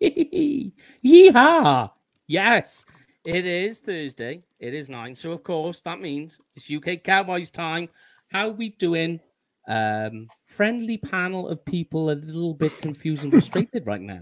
[1.04, 1.88] Yeehaw!
[2.26, 2.84] Yes,
[3.24, 4.42] it is Thursday.
[4.58, 5.14] It is nine.
[5.14, 7.88] So, of course, that means it's UK Cowboys time.
[8.30, 9.20] How we doing?
[9.68, 14.20] Um, friendly panel of people a little bit confused and frustrated right now.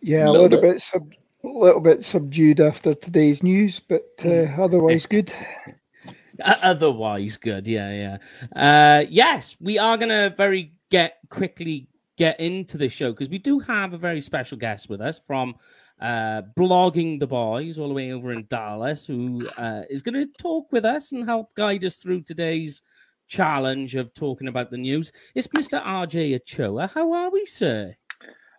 [0.00, 1.12] Yeah, a little, little bit, bit sub,
[1.44, 5.32] a little bit subdued after today's news, but uh, otherwise good.
[6.44, 8.18] Otherwise good, yeah,
[8.56, 9.00] yeah.
[9.00, 13.58] Uh, yes, we are gonna very get quickly get into the show because we do
[13.58, 15.54] have a very special guest with us from
[16.00, 20.26] uh, blogging the boys all the way over in Dallas, who uh, is going to
[20.38, 22.82] talk with us and help guide us through today's
[23.26, 25.12] challenge of talking about the news.
[25.34, 25.82] It's Mr.
[25.82, 26.90] RJ Ochoa.
[26.92, 27.94] How are we, sir?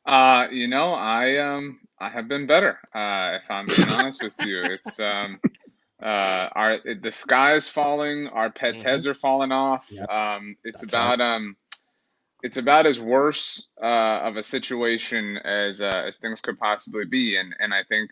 [0.05, 2.80] Uh, you know, I um, I have been better.
[2.94, 5.40] Uh, if I'm being honest with you, it's um,
[6.02, 8.27] uh, our the sky is falling.
[8.27, 8.90] Our pets' mm-hmm.
[8.90, 9.88] heads are falling off.
[9.91, 10.10] Yep.
[10.10, 11.35] Um, it's That's about right.
[11.35, 11.55] um
[12.46, 17.38] it's about as worse uh, of a situation as uh, as things could possibly be,
[17.38, 18.12] and and I think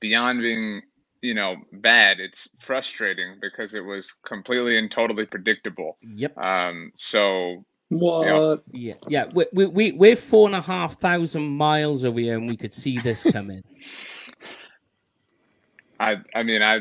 [0.00, 0.82] beyond being
[1.22, 5.96] you know bad, it's frustrating because it was completely and totally predictable.
[6.02, 6.36] Yep.
[6.36, 6.92] Um.
[6.94, 7.64] So.
[7.88, 8.24] What?
[8.24, 9.24] You know, yeah, yeah.
[9.34, 12.72] We, we, we, we're four and a half thousand miles over here, and we could
[12.72, 13.64] see this coming.
[15.98, 16.78] I, I mean, I,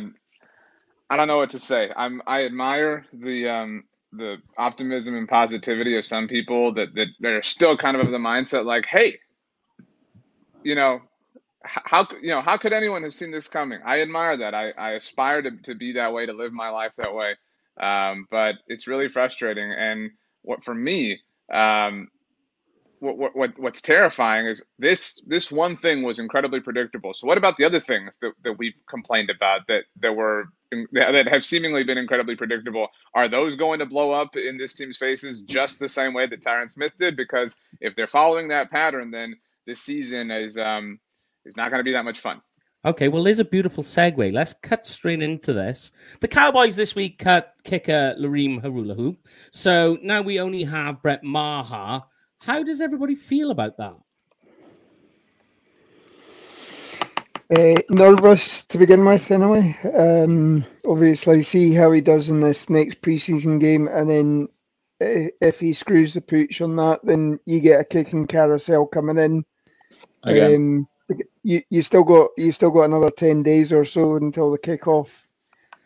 [1.09, 1.92] I don't know what to say.
[1.95, 7.43] I'm, I admire the, um, the optimism and positivity of some people that that, are
[7.43, 9.19] still kind of of the mindset like, hey,
[10.63, 11.02] you know,
[11.63, 13.80] how you know how could anyone have seen this coming?
[13.85, 14.55] I admire that.
[14.55, 17.35] I, I aspire to, to be that way, to live my life that way.
[17.80, 19.71] Um, but it's really frustrating.
[19.71, 21.19] And what for me,
[21.53, 22.09] um,
[23.00, 27.14] what, what what's terrifying is this this one thing was incredibly predictable.
[27.14, 30.50] So what about the other things that, that we've complained about that that were
[30.92, 32.88] that have seemingly been incredibly predictable?
[33.14, 36.42] Are those going to blow up in this team's faces just the same way that
[36.42, 37.16] Tyron Smith did?
[37.16, 39.36] Because if they're following that pattern, then
[39.66, 40.99] this season is um
[41.45, 42.42] is not going to be that much fun.
[42.86, 44.31] Okay, well, there's a beautiful segue.
[44.31, 45.92] Let's cut straight into this.
[46.21, 49.17] The Cowboys this week cut kicker Lirim Hajrullahu.
[49.52, 52.02] So now we only have Brett Maher
[52.42, 53.95] how does everybody feel about that?
[57.52, 59.76] Uh, nervous to begin with, anyway.
[59.95, 64.48] Um, obviously, see how he does in this next preseason game, and then
[65.02, 69.17] uh, if he screws the pooch on that, then you get a kicking carousel coming
[69.17, 69.45] in.
[70.23, 70.88] Um,
[71.44, 75.10] you you still got you still got another ten days or so until the kickoff.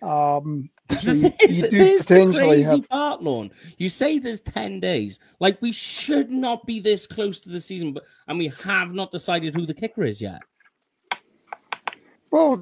[0.01, 2.89] Um, so there's, there's the crazy have...
[2.89, 3.51] part, Lorne.
[3.77, 5.19] You say there's 10 days.
[5.39, 9.11] Like, we should not be this close to the season, but and we have not
[9.11, 10.41] decided who the kicker is yet.
[12.31, 12.59] Well,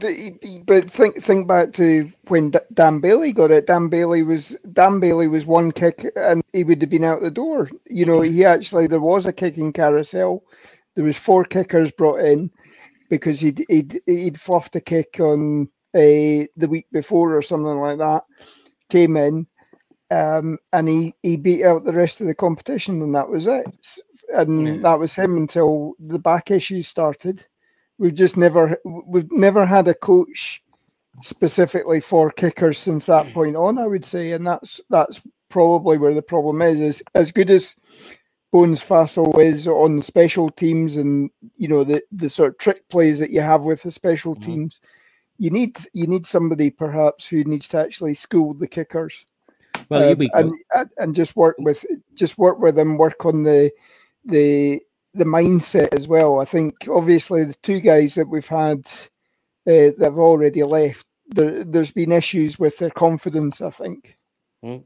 [0.65, 3.67] but think think back to when Dan Bailey got it.
[3.67, 7.31] Dan Bailey was Dan Bailey was one kick, and he would have been out the
[7.31, 7.69] door.
[7.85, 10.43] You know, he actually there was a kicking carousel.
[10.95, 12.51] There was four kickers brought in
[13.09, 17.97] because he'd he'd, he'd fluffed a kick on uh, the week before or something like
[17.99, 18.23] that,
[18.89, 19.47] came in
[20.11, 23.65] um, and he, he beat out the rest of the competition, and that was it.
[24.33, 24.81] And yeah.
[24.83, 27.45] that was him until the back issues started.
[27.97, 30.63] We've just never we've never had a coach
[31.21, 33.77] specifically for kickers since that point on.
[33.77, 36.79] I would say, and that's that's probably where the problem is.
[36.79, 37.75] Is as good as
[38.51, 42.87] Bones Fassel is on the special teams and you know the the sort of trick
[42.89, 44.51] plays that you have with the special mm-hmm.
[44.51, 44.81] teams
[45.41, 49.25] you need you need somebody perhaps who needs to actually school the kickers.
[49.89, 50.53] Well, uh, and,
[50.99, 53.71] and just work with just work with them, work on the
[54.23, 54.81] the
[55.15, 56.39] the mindset as well.
[56.39, 58.85] I think obviously the two guys that we've had
[59.65, 63.61] uh, that have already left, there, has been issues with their confidence.
[63.61, 64.15] I think.
[64.61, 64.77] Hmm.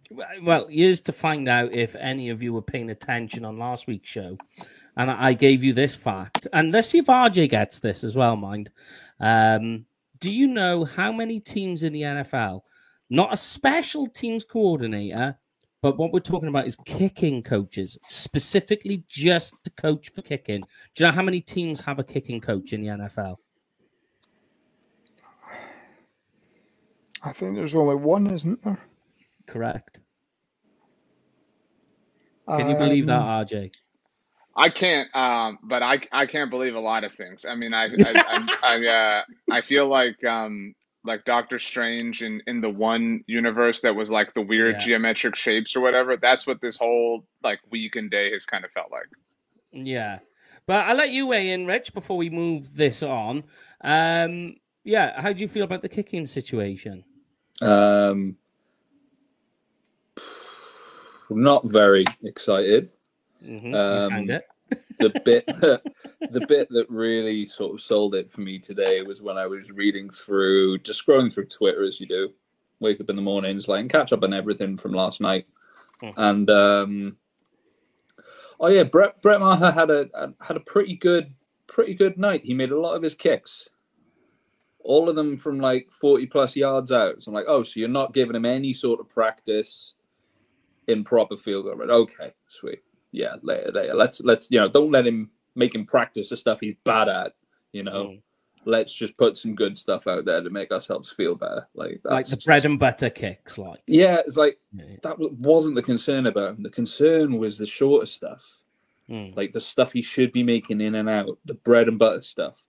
[0.42, 4.08] Well, here's to find out if any of you were paying attention on last week's
[4.08, 4.38] show,
[4.96, 8.38] and I gave you this fact, and let's see if RJ gets this as well.
[8.38, 8.72] Mind.
[9.20, 9.86] Um,
[10.26, 12.62] do you know how many teams in the NFL,
[13.12, 15.38] not a special teams coordinator,
[15.84, 20.62] but what we're talking about is kicking coaches, specifically just to coach for kicking.
[20.62, 23.36] Do you know how many teams have a kicking coach in the NFL?
[27.22, 28.80] I think there's only one, isn't there?
[29.46, 30.00] Correct.
[32.50, 33.72] Can you believe that, um, RJ?
[34.56, 37.46] I can't, um, but I, I can't believe a lot of things.
[37.46, 40.74] I mean, I I I, I, uh, I feel like um,
[41.04, 44.86] like Doctor Strange in in the one universe that was like the weird yeah.
[44.86, 46.16] geometric shapes or whatever.
[46.16, 49.08] That's what this whole like week and day has kind of felt like.
[49.72, 50.20] Yeah,
[50.68, 53.44] but I'll let you weigh in, Rich, before we move this on.
[53.82, 54.56] Um,
[54.86, 57.04] yeah, how do you feel about the kicking situation?
[57.62, 58.38] Um,
[61.30, 62.90] not very excited.
[63.46, 63.74] Mm-hmm.
[63.74, 64.28] Um,
[65.00, 65.46] the bit
[66.32, 69.72] the bit that really sort of sold it for me today was when I was
[69.72, 72.34] reading through, just scrolling through Twitter as you do,
[72.80, 75.46] wake up in the mornings, like and catch up on everything from last night,
[76.02, 76.10] Hmm.
[76.18, 77.18] and um,
[78.60, 80.10] oh yeah, Brett Brett Maher had a
[80.42, 81.34] had a pretty good
[81.68, 82.44] pretty good night.
[82.44, 83.68] He made a lot of his kicks,
[84.80, 87.22] all of them from like forty plus yards out.
[87.22, 89.94] So I'm like, oh, so you're not giving him any sort of practice
[90.88, 91.76] in proper field goal?
[91.76, 91.90] Right?
[91.90, 92.80] Okay, sweet.
[93.16, 93.94] Yeah, later, later.
[93.96, 97.34] Let's let's you know, don't let him make him practice the stuff he's bad at.
[97.72, 98.22] You know, Mm.
[98.66, 101.66] let's just put some good stuff out there to make ourselves feel better.
[101.74, 103.82] Like that's like the just- bread and butter kicks, like.
[103.88, 104.98] yeah, it's like Yeah.
[105.04, 106.64] that wasn't the concern about him.
[106.64, 108.60] The concern was the shorter stuff,
[109.10, 109.36] Mm.
[109.38, 112.64] like the stuff he should be making in and out, the bread and butter stuff,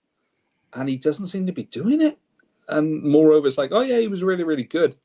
[0.75, 2.19] and he doesn't seem to be doing it.
[2.69, 4.97] And moreover, it's like, oh yeah, he was really, really good,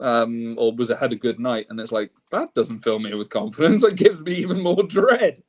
[0.00, 3.14] um, or was it had a good night, and it's like that doesn't fill me
[3.14, 3.84] with confidence.
[3.86, 5.42] It gives me even more dread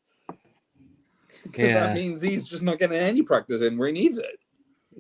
[1.44, 1.74] because Yeah.
[1.74, 4.40] that means he's just not getting any practice in where he needs it.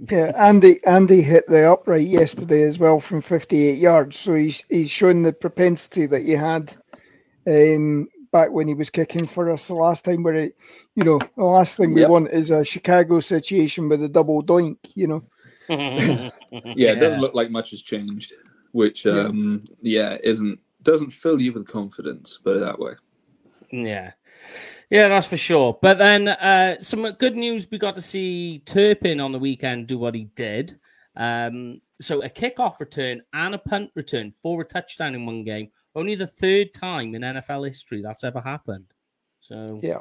[0.09, 4.91] Yeah, Andy Andy hit the upright yesterday as well from 58 yards, so he's he's
[4.91, 6.75] shown the propensity that he had
[7.47, 10.23] um, back when he was kicking for us the last time.
[10.23, 10.57] Where it,
[10.95, 12.05] you know, the last thing we Yep.
[12.05, 14.77] want is a Chicago situation with a double doink.
[14.95, 15.23] You know,
[16.73, 18.33] yeah, it doesn't look like much has changed,
[18.71, 19.21] which Yeah.
[19.27, 22.93] um yeah, isn't doesn't fill you with confidence, put it that way.
[23.71, 24.11] Yeah.
[24.89, 25.77] Yeah, that's for sure.
[25.81, 29.97] But then uh, some good news we got to see Turpin on the weekend do
[29.97, 30.77] what he did.
[31.15, 35.69] Um, so a kickoff return and a punt return for a touchdown in one game.
[35.95, 38.85] Only the third time in NFL history that's ever happened.
[39.39, 39.99] So yeah.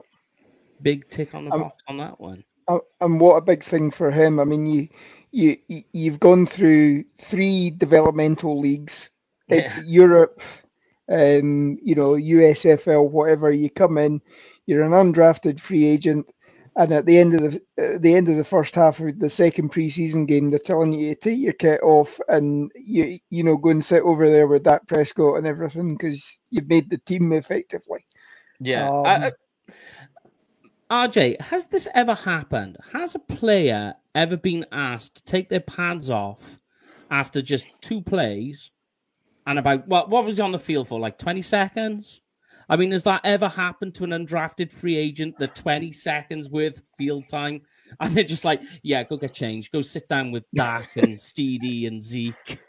[0.82, 2.42] big tick on the Um, box on that one.
[2.66, 4.40] Uh, and what a big thing for him.
[4.40, 4.88] I mean, you
[5.32, 9.10] you you- you've gone through three developmental leagues,
[9.50, 9.80] uh, Yeah.
[9.86, 10.42] Europe,
[11.10, 13.50] um, you know, USFL, whatever.
[13.52, 14.20] You come in,
[14.66, 16.26] you're an undrafted free agent,
[16.76, 19.28] and at the end of the at the end of the first half of the
[19.28, 23.56] second preseason game, they're telling you to take your kit off and you you know
[23.56, 27.32] go and sit over there with Dak Prescott and everything because you've made the team
[27.32, 28.04] effectively.
[28.60, 28.88] Yeah.
[28.88, 29.30] Um, Uh, uh,
[30.90, 32.76] RJ, has this ever happened?
[32.92, 36.58] Has a player ever been asked to take their pads off
[37.10, 38.70] after just two plays
[39.46, 41.00] and about what what was he on the field for?
[41.00, 42.20] Like 20 seconds?
[42.68, 45.36] I mean, has that ever happened to an undrafted free agent?
[45.38, 47.62] The 20 seconds worth field time?
[47.98, 49.72] And they're just like, yeah, go get changed.
[49.72, 52.60] Go sit down with Dak and CeeDee and Zeke.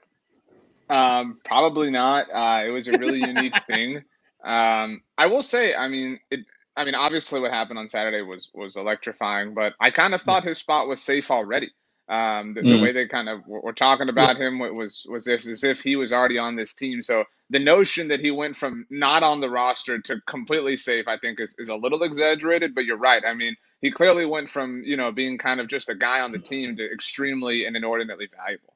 [0.89, 2.25] Um, probably not.
[2.33, 3.97] Uh, it was a really unique thing.
[4.43, 6.39] Um, I will say, I mean, it.
[6.81, 10.45] I mean, obviously, what happened on Saturday was was electrifying, but I kind of thought
[10.45, 11.71] his spot was safe already.
[12.09, 12.79] Um, the, the Mm.
[12.79, 15.95] way they kind of were, were talking about him was was if, as if he
[15.97, 17.03] was already on this team.
[17.03, 21.17] So the notion that he went from not on the roster to completely safe, I
[21.19, 22.75] think, is, is a little exaggerated.
[22.75, 23.23] But you're right.
[23.25, 26.33] I mean, he clearly went from you know being kind of just a guy on
[26.33, 28.75] the team to extremely and inordinately valuable.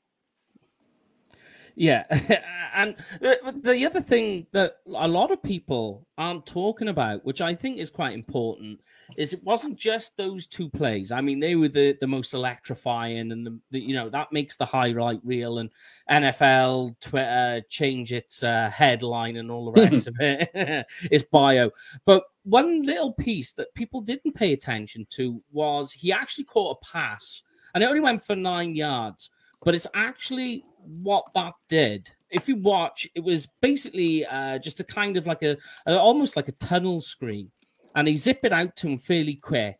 [1.76, 2.06] Yeah,
[2.76, 7.54] and the, the other thing that a lot of people aren't talking about, which I
[7.54, 8.80] think is quite important,
[9.18, 11.12] is it wasn't just those two plays.
[11.12, 14.56] I mean, they were the, the most electrifying, and the, the you know that makes
[14.56, 15.70] the highlight reel, and
[16.10, 21.72] NFL Twitter change its uh, headline and all the rest of it, its bio.
[22.06, 26.86] But one little piece that people didn't pay attention to was he actually caught a
[26.86, 29.30] pass, and it only went for nine yards
[29.66, 32.10] but it's actually what that did.
[32.30, 36.36] If you watch, it was basically uh, just a kind of like a, a almost
[36.36, 37.52] like a tunnel screen,
[37.96, 39.80] and he zipped it out to him fairly quick.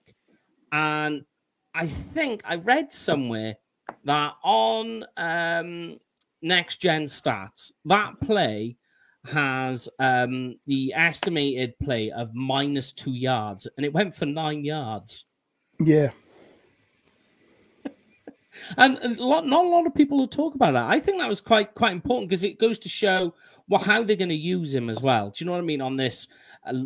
[0.72, 1.24] And
[1.74, 3.56] I think I read somewhere
[4.06, 5.98] that on um,
[6.42, 8.78] next gen stats, that play
[9.26, 15.26] has um, the estimated play of minus two yards, and it went for nine yards.
[15.84, 16.12] Yeah.
[18.78, 20.86] And a lot, not a lot of people will talk about that.
[20.90, 23.34] I think that was quite quite important because it goes to show
[23.68, 25.30] well how they're going to use him as well.
[25.32, 26.28] Do you know what I mean on this
[26.66, 26.84] uh,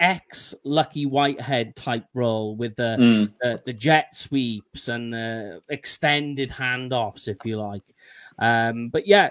[0.00, 3.32] ex Lucky Whitehead type role with the, Mm.
[3.40, 7.82] the the jet sweeps and the extended handoffs, if you like.
[8.38, 9.30] Um, but yeah,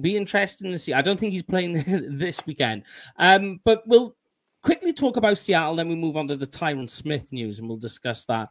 [0.00, 0.92] be interesting to see.
[0.92, 1.84] I don't think he's playing
[2.18, 2.82] this weekend.
[3.16, 4.16] Um, but we'll
[4.62, 7.78] quickly talk about Seattle, then we move on to the Tyron Smith news, and we'll
[7.78, 8.50] discuss that.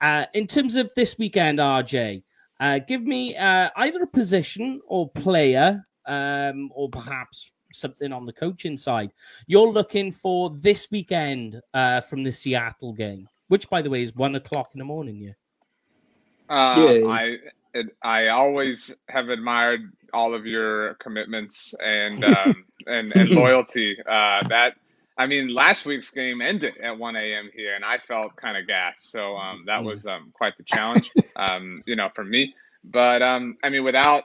[0.00, 2.22] Uh, in terms of this weekend, RJ,
[2.58, 8.32] uh, give me uh, either a position or player, um, or perhaps something on the
[8.32, 9.12] coaching side.
[9.46, 14.14] You're looking for this weekend uh, from the Seattle game, which, by the way, is
[14.14, 15.16] one o'clock in the morning.
[15.16, 15.32] Yeah.
[16.48, 17.08] Uh, Yeah.
[17.08, 17.36] I
[17.72, 23.96] it, I always have admired all of your commitments and um, and and loyalty.
[24.00, 24.74] Uh, that
[25.20, 27.50] I mean, last week's game ended at 1 a.m.
[27.54, 29.12] here, and I felt kind of gassed.
[29.12, 32.54] So um, that was um, quite the challenge, um, you know, for me.
[32.84, 34.24] But um, I mean, without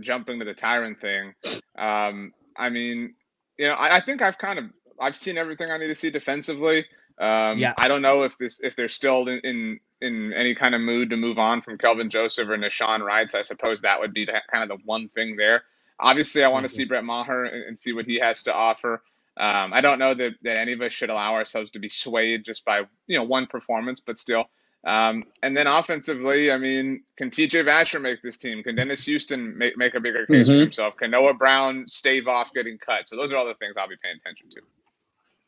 [0.00, 1.34] jumping to the Tyrant thing,
[1.78, 3.14] um, I mean,
[3.58, 4.66] you know, I, I think I've kind of
[5.00, 6.86] I've seen everything I need to see defensively.
[7.20, 7.74] Um, Yeah.
[7.76, 11.10] I don't know if this if they're still in, in in any kind of mood
[11.10, 13.30] to move on from Kelvin Joseph or Nahshon Wright.
[13.32, 15.64] So I suppose that would be the, kind of the one thing there.
[15.98, 16.76] Obviously, I want to Mhm.
[16.76, 19.02] see Brett Maher and, and see what he has to offer.
[19.38, 22.44] Um, I don't know that, that any of us should allow ourselves to be swayed
[22.44, 24.44] just by you know one performance, but still.
[24.84, 28.62] Um, and then offensively, I mean, can TJ Vasher make this team?
[28.62, 30.60] Can Dennis Houston make, make a bigger case for Mhm.
[30.60, 30.96] himself?
[30.96, 33.08] Can Noah Brown stave off getting cut?
[33.08, 34.60] So those are all the things I'll be paying attention to.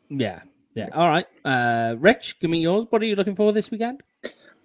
[0.08, 0.42] Yeah,
[0.74, 0.88] yeah.
[0.92, 2.86] All right, uh, Rich, give me yours.
[2.90, 4.02] What are you looking for this weekend?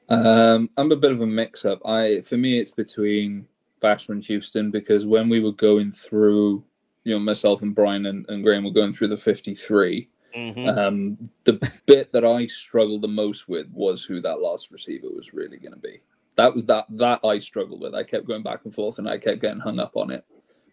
[0.10, 1.80] Um, I'm a bit of a mix-up.
[1.86, 3.48] I for me, it's between
[3.82, 6.64] Vasher and Houston because when we were going through,
[7.04, 10.10] you know, myself and Brian and, and Graham were going through the 53.
[10.36, 10.78] Mhm.
[10.78, 15.34] Um, the bit that I struggled the most with was who that last receiver was
[15.34, 16.02] really going to be.
[16.38, 17.94] That was that that I struggled with.
[17.94, 20.26] I kept going back and forth, and I kept getting hung up on it.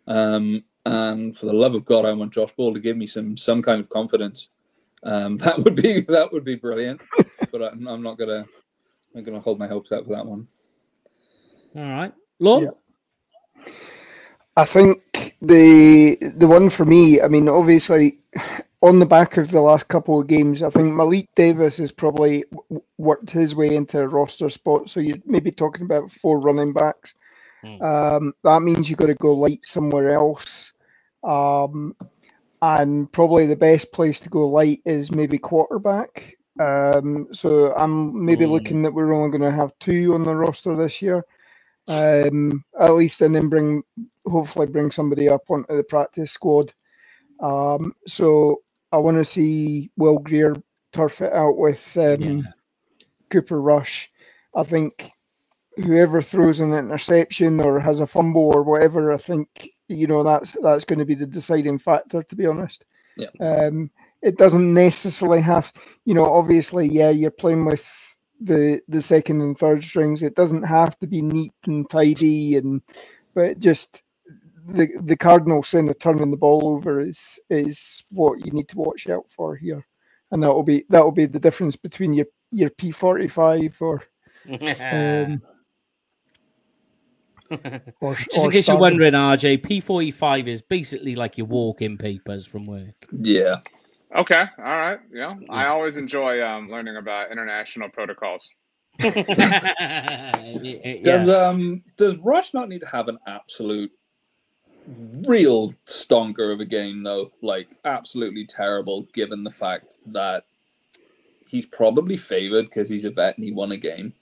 [0.06, 3.37] Um, and for the love of God, I want Josh Ball to give me some
[3.37, 4.49] some kind of confidence.
[5.02, 7.02] Um, that would be that would be brilliant.
[7.52, 8.46] but I'm, I'm not gonna
[9.14, 10.49] I'm gonna hold my hopes out for that one.
[11.76, 12.64] All right, Lord.
[12.64, 13.64] Yeah.
[14.56, 15.02] I think
[15.42, 18.18] the the one for me, I mean, obviously,
[18.82, 22.44] on the back of the last couple of games, I think Malik Davis has probably
[22.52, 24.88] w- worked his way into a roster spot.
[24.90, 27.14] So you're maybe talking about four running backs.
[27.62, 27.80] Hmm.
[27.80, 30.73] Um, that means you've got to go light somewhere else.
[31.25, 31.97] Um,
[32.62, 36.37] and probably the best place to go light is maybe quarterback.
[36.61, 38.47] Um, so I'm maybe Hmm.
[38.47, 41.25] looking that we're only going to have two on the roster this year
[41.88, 43.82] um, at least, and then bring
[44.26, 46.72] hopefully bring somebody up onto the practice squad.
[47.40, 50.54] Um, so I want to see Will Grier
[50.92, 52.42] turf it out with um, Yeah.
[53.30, 54.10] Cooper Rush.
[54.54, 55.10] I think
[55.76, 60.56] whoever throws an interception or has a fumble or whatever, I think you know that's
[60.62, 62.22] that's going to be the deciding factor.
[62.22, 62.84] To be honest,
[63.16, 63.30] Yeah.
[63.40, 63.90] um,
[64.22, 65.72] it doesn't necessarily have,
[66.04, 67.87] you know, obviously, yeah, you're playing with
[68.40, 70.23] the the second and third strings.
[70.23, 72.82] It doesn't have to be neat and tidy, and
[73.35, 74.02] but just
[74.68, 78.78] the the cardinal sin of turning the ball over is is what you need to
[78.78, 79.87] watch out for here,
[80.32, 83.76] and that will be that will be the difference between your your P forty five
[83.80, 84.02] or
[84.90, 85.42] um,
[88.00, 92.47] or, Just in or case you're wondering, RJ, P45 is basically like your walk-in papers
[92.47, 93.09] from work.
[93.12, 93.56] Yeah.
[94.14, 94.99] Okay, all right.
[95.12, 98.50] Yeah, I always enjoy um, learning about international protocols.
[98.99, 100.33] yeah.
[101.02, 103.93] Does um does Rush not need to have an absolute
[105.26, 107.31] real stonker of a game though?
[107.40, 110.45] Like absolutely terrible given the fact that
[111.49, 114.12] he's probably favored because he's a vet and he won a game.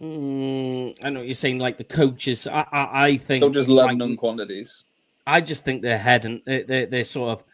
[0.00, 1.58] Mm, I know what you're saying.
[1.58, 3.42] Like the coaches, I, I, I think.
[3.42, 4.84] Don't just love like, known quantities.
[5.26, 7.44] I just think they're head and they're, they're sort of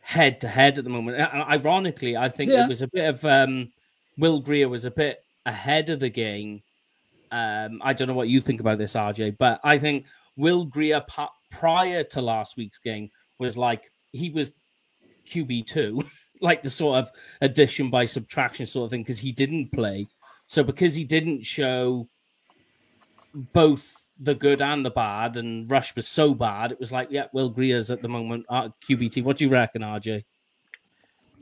[0.00, 1.18] head to head at the moment.
[1.18, 2.64] And Ironically, I think Yeah.
[2.64, 3.70] it was a bit of um,
[4.18, 6.62] Will Grier was a bit ahead of the game.
[7.30, 11.04] Um, I don't know what you think about this, RJ, but I think Will Grier
[11.50, 14.52] prior to last week's game was like he was
[15.28, 16.02] QB two,
[16.40, 20.08] like the sort of addition by subtraction sort of thing, because he didn't play.
[20.46, 22.08] So because he didn't show
[23.52, 27.26] both the good and the bad, and Rush was so bad, it was like, yeah,
[27.32, 29.24] Will Grier's at the moment uh, QBT.
[29.24, 30.24] What do you reckon, RJ?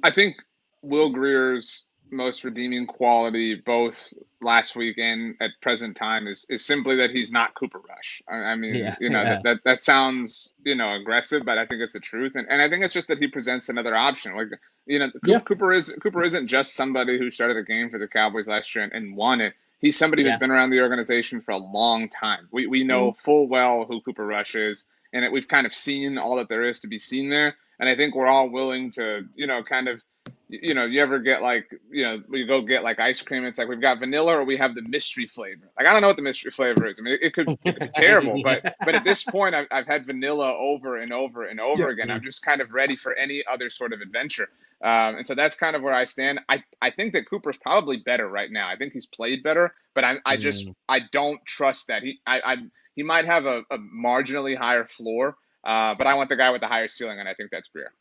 [0.02, 0.36] I think
[0.82, 6.96] Will Grier's most redeeming quality, both last week and at present time, is is simply
[6.96, 8.22] that he's not Cooper Rush.
[8.28, 9.34] I, I mean, Yeah, you know, yeah.
[9.34, 12.62] that, that that sounds you know aggressive, but I think it's the truth, and and
[12.62, 14.36] I think it's just that he presents another option.
[14.36, 14.48] Like
[14.86, 15.40] you know, Yeah.
[15.40, 18.84] Cooper is Cooper isn't just somebody who started the game for the Cowboys last year
[18.84, 19.54] and, and won it.
[19.80, 20.30] He's somebody Yeah.
[20.30, 22.48] who's been around the organization for a long time.
[22.50, 23.18] We we know mm-hmm.
[23.20, 26.64] full well who Cooper Rush is, and it, we've kind of seen all that there
[26.64, 27.54] is to be seen there.
[27.80, 30.02] And I think we're all willing to, you know, kind of
[30.48, 33.44] you you know, you ever get like, you know, we go get like ice cream.
[33.44, 35.70] It's like we've got vanilla or we have the mystery flavor.
[35.78, 36.98] Like I don't know what the mystery flavor is.
[36.98, 39.68] I mean, it, it could, it could be terrible, but but at this point, I've,
[39.70, 41.90] I've had vanilla over and over and over Yeah.
[41.92, 42.10] again.
[42.10, 44.48] I'm just kind of ready for any other sort of adventure.
[44.82, 46.40] Um, and so that's kind of where I stand.
[46.48, 48.68] I, I think that Cooper's probably better right now.
[48.68, 50.74] I think he's played better, but I I just Mm.
[50.88, 52.56] I don't trust that he I, I
[52.94, 55.36] he might have a, a marginally higher floor.
[55.64, 57.92] Uh, but I want the guy with the higher ceiling, and I think that's Grier.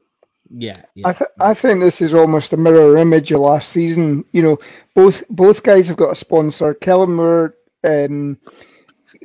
[0.50, 1.10] Yeah, yeah.
[1.10, 4.24] I, th- I think this is almost a mirror image of last season.
[4.32, 4.58] You know,
[4.94, 6.74] both both guys have got a sponsor.
[6.74, 8.38] Kellen Moore, um,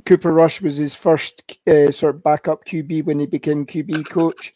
[0.05, 4.53] Cooper Rush was his first uh, sort of backup QB when he became QB coach.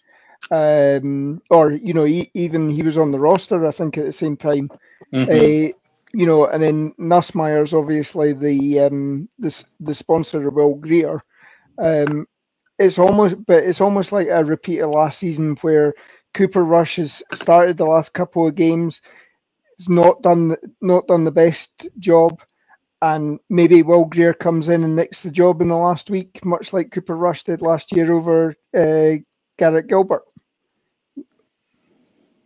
[0.51, 4.13] Um, or you know, he, even he was on the roster, I think, at the
[4.13, 4.69] same time.
[5.13, 5.29] Mhm.
[5.29, 5.73] Uh,
[6.15, 11.21] you know, and then Nussmeier's obviously the um, the the sponsor of Will Grier.
[11.79, 12.27] Um,
[12.79, 15.95] it's almost, but it's almost like a repeat of last season where
[16.35, 19.03] Cooper Rush has started the last couple of games.
[19.79, 22.41] It's not done not done the best job,
[23.03, 26.73] and maybe Will Grier comes in and nicks the job in the last week, much
[26.73, 29.17] like Cooper Rush did last year over uh,
[29.57, 30.23] Garrett Gilbert.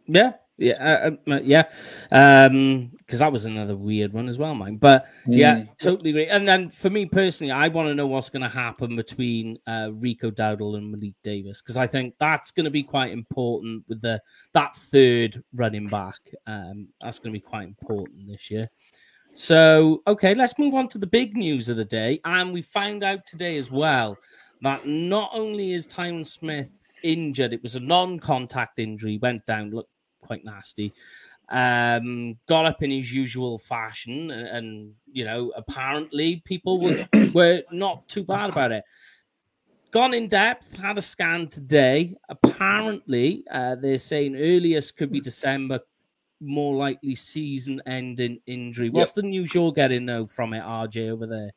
[0.07, 1.65] Yeah, yeah, uh, uh, yeah.
[2.11, 4.77] Um, because that was another weird one as well, mine.
[4.77, 5.79] But yeah, Mm.
[5.79, 6.27] totally agree.
[6.27, 9.91] And then for me personally, I want to know what's going to happen between uh,
[9.95, 14.01] Rico Dowdle and Malik Davis because I think that's going to be quite important with
[14.01, 14.21] the
[14.53, 16.19] that third running back.
[16.47, 18.69] Um, that's going to be quite important this year.
[19.33, 23.03] So okay, let's move on to the big news of the day, and we found
[23.05, 24.17] out today as well
[24.63, 29.91] that not only is Tyron Smith injured, it was a non-contact injury, went down, looked
[30.23, 30.93] quite nasty
[31.51, 37.63] um, got up in his usual fashion, and, and you know, apparently people were were
[37.73, 38.85] not too bad about it.
[39.91, 42.15] Gone in depth, had a scan today.
[42.29, 45.81] Apparently, uh, they're saying earliest could be December,
[46.41, 48.89] more likely season-ending injury.
[48.89, 51.51] What's the news you're getting though from it, RJ over there?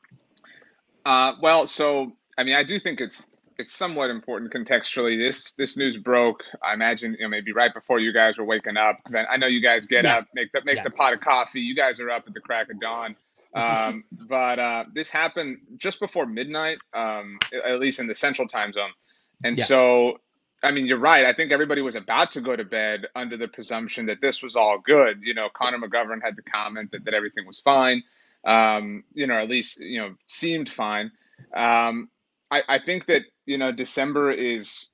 [1.06, 3.28] Uh, well, so I mean, I do think it's
[3.60, 5.18] it's somewhat important contextually.
[5.18, 6.44] This this news broke.
[6.64, 9.38] I imagine you know maybe right before you guys were waking up because I, I
[9.38, 10.18] know you guys get Yeah.
[10.18, 10.84] up, make the make Yeah.
[10.84, 11.62] the pot of coffee.
[11.62, 13.16] You guys are up at the crack of dawn.
[13.56, 18.74] Um, but uh, this happened just before midnight, um, at least in the central time
[18.74, 18.92] zone.
[19.44, 19.66] And Yeah.
[19.66, 20.20] so,
[20.64, 21.26] I mean, you're right.
[21.26, 24.56] I think everybody was about to go to bed under the presumption that this was
[24.56, 25.22] all good.
[25.24, 28.04] You know, Connor McGovern had the comment that, that everything was fine.
[28.46, 31.12] Um, you know, at least you know seemed fine.
[31.56, 32.10] Um,
[32.52, 34.90] I, I think that you know December is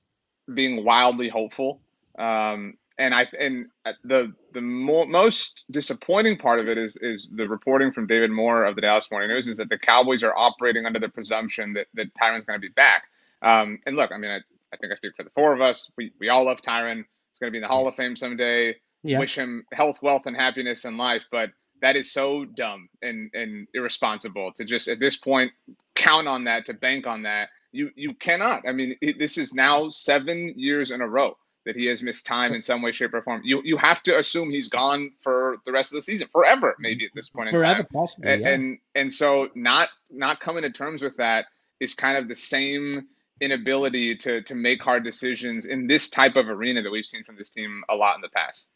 [0.52, 1.80] being wildly hopeful,
[2.18, 3.66] um, and I and
[4.04, 8.64] the the more, most disappointing part of it is is the reporting from David Moore
[8.64, 11.86] of the Dallas Morning News is that the Cowboys are operating under the presumption that
[11.94, 13.04] that Tyron's going to be back.
[13.42, 14.40] Um, and look, I mean, I,
[14.72, 15.90] I think I speak for the four of us.
[15.96, 16.96] We we all love Tyron.
[16.96, 18.76] He's going to be in the Hall of Fame someday.
[19.02, 23.30] Yeah, Wish him health, wealth, and happiness in life, but that is so dumb and,
[23.32, 25.52] and irresponsible to just at this point
[25.94, 29.54] count on that to bank on that you you cannot i mean it, this is
[29.54, 33.12] now seven years in a row that he has missed time in some way shape
[33.12, 36.28] or form you you have to assume he's gone for the rest of the season
[36.32, 38.32] forever maybe at this point in forever time possibly.
[38.32, 38.48] and, yeah.
[38.48, 41.46] and and so not not coming to terms with that
[41.80, 43.06] is kind of the same
[43.40, 47.36] inability to to make hard decisions in this type of arena that we've seen from
[47.36, 48.68] this team a lot in the past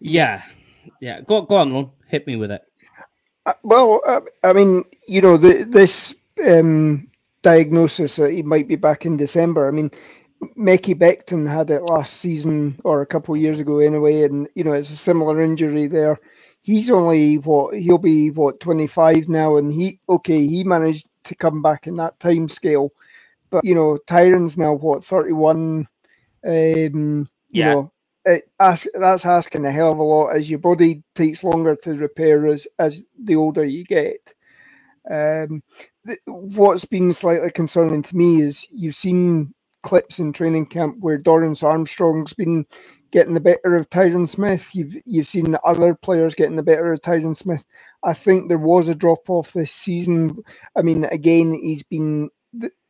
[0.00, 0.42] yeah,
[1.00, 1.20] yeah.
[1.22, 1.90] Go go on, Ron.
[2.08, 2.62] Hit me with it.
[3.46, 6.14] Uh, well, uh, I mean, you know, the, this
[6.46, 7.08] um,
[7.44, 9.68] diagnosis that he might be back in December.
[9.68, 9.92] I mean,
[10.58, 14.64] Mekhi Becton had it last season or a couple of years ago anyway, and you
[14.64, 16.18] know, it's a similar injury there.
[16.62, 21.62] He's only what he'll be what 25 now, and he okay, he managed to come
[21.62, 22.90] back in that time scale,
[23.50, 25.88] but you know, Tyron's now what 31.
[26.46, 27.64] Um, you Yeah.
[27.64, 27.92] know,
[28.26, 31.94] it, ask, that's asking a hell of a lot as your body takes longer to
[31.94, 34.18] repair as as the older you get.
[35.10, 35.62] Um,
[36.26, 41.62] what's been slightly concerning to me is you've seen clips in training camp where Dorance
[41.62, 42.66] Armstrong's been
[43.12, 44.74] getting the better of Tyron Smith.
[44.74, 47.64] You've you've seen the other players getting the better of Tyron Smith.
[48.02, 50.42] I think there was a drop off this season.
[50.76, 52.30] I mean, again, he's been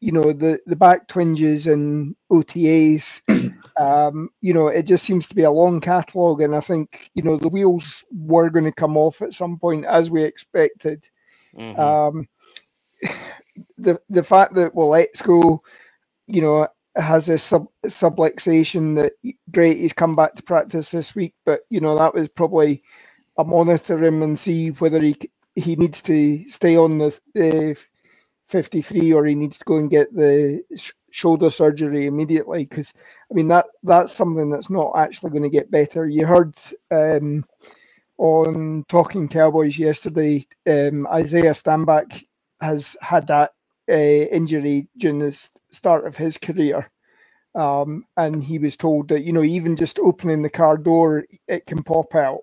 [0.00, 3.20] you know the the back twinges and OTAs.
[3.78, 7.22] um, you know, it just seems to be a long catalogue, and I think you
[7.22, 11.04] know the wheels were going to come off at some point as we expected.
[11.56, 11.78] Mhm.
[11.78, 12.28] Um,
[13.78, 15.60] the the fact that Waletzko,
[16.28, 19.14] you know, has a sub subluxation that
[19.52, 22.82] great he's come back to practice this week, but you know that was probably
[23.38, 25.16] a monitor him and see whether he
[25.56, 27.80] he needs to stay on the uh,
[28.48, 32.94] 53 or he needs to go and get the sh- shoulder surgery immediately because
[33.30, 36.08] I mean that that's something that's not actually going to get better.
[36.08, 36.54] You heard
[36.92, 37.44] um,
[38.18, 42.24] on Talking Cowboys yesterday, um, Isaiah Stanback
[42.60, 43.52] has had that
[43.88, 45.32] uh, injury during the
[45.70, 46.88] start of his career.
[47.54, 51.66] Um, and he was told that, you know, even just opening the car door, it
[51.66, 52.40] can pop out.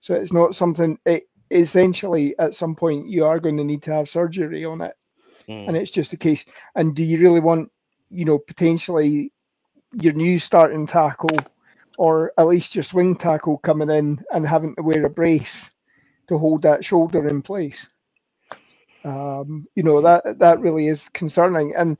[0.00, 3.92] So it's not something, it essentially at some point you are going to need to
[3.92, 4.94] have surgery on it.
[5.48, 5.68] Mm.
[5.68, 6.44] And it's just a case.
[6.74, 7.70] And do you really want,
[8.10, 9.32] you know, potentially
[9.92, 11.38] your new starting tackle
[11.98, 15.70] or at least your swing tackle coming in and having to wear a brace
[16.28, 17.86] to hold that shoulder in place?
[19.04, 21.98] Um, you know that that really is concerning, and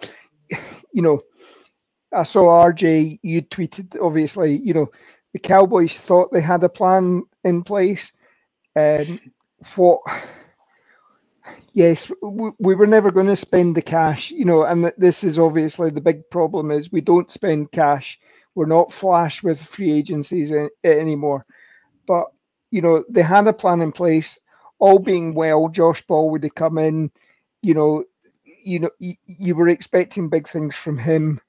[0.92, 1.20] you know,
[2.14, 3.20] I saw RJ.
[3.22, 4.56] You tweeted obviously.
[4.56, 4.92] You know,
[5.32, 8.12] the Cowboys thought they had a plan in place.
[8.76, 9.20] Um,
[9.76, 10.00] what?
[11.74, 14.30] Yes, we, we were never going to spend the cash.
[14.30, 18.18] You know, and this is obviously the big problem: is we don't spend cash.
[18.54, 20.52] We're not flash with free agencies
[20.84, 21.46] anymore.
[22.06, 22.26] But
[22.70, 24.38] you know, they had a plan in place.
[24.85, 27.11] All being well, Josh Ball would have come in.
[27.62, 28.05] You know,
[28.64, 31.40] you know, you, you were expecting big things from him.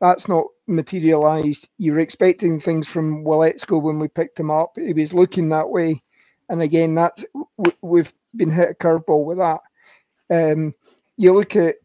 [0.00, 1.68] That's not materialised.
[1.78, 4.72] You were expecting things from Waletzko when we picked him up.
[4.76, 6.02] He was looking that way,
[6.50, 7.24] and again, that's
[7.82, 9.60] we've been hit a curveball with that.
[10.30, 10.74] Um,
[11.18, 11.76] you look at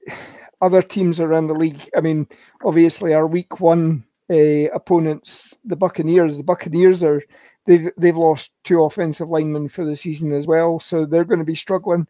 [0.61, 1.89] other teams around the league.
[1.97, 2.27] I mean,
[2.65, 6.37] obviously, our week one uh, opponents, the Buccaneers.
[6.37, 7.23] The Buccaneers are
[7.65, 11.45] they've they've lost two offensive linemen for the season as well, so they're going to
[11.45, 12.07] be struggling.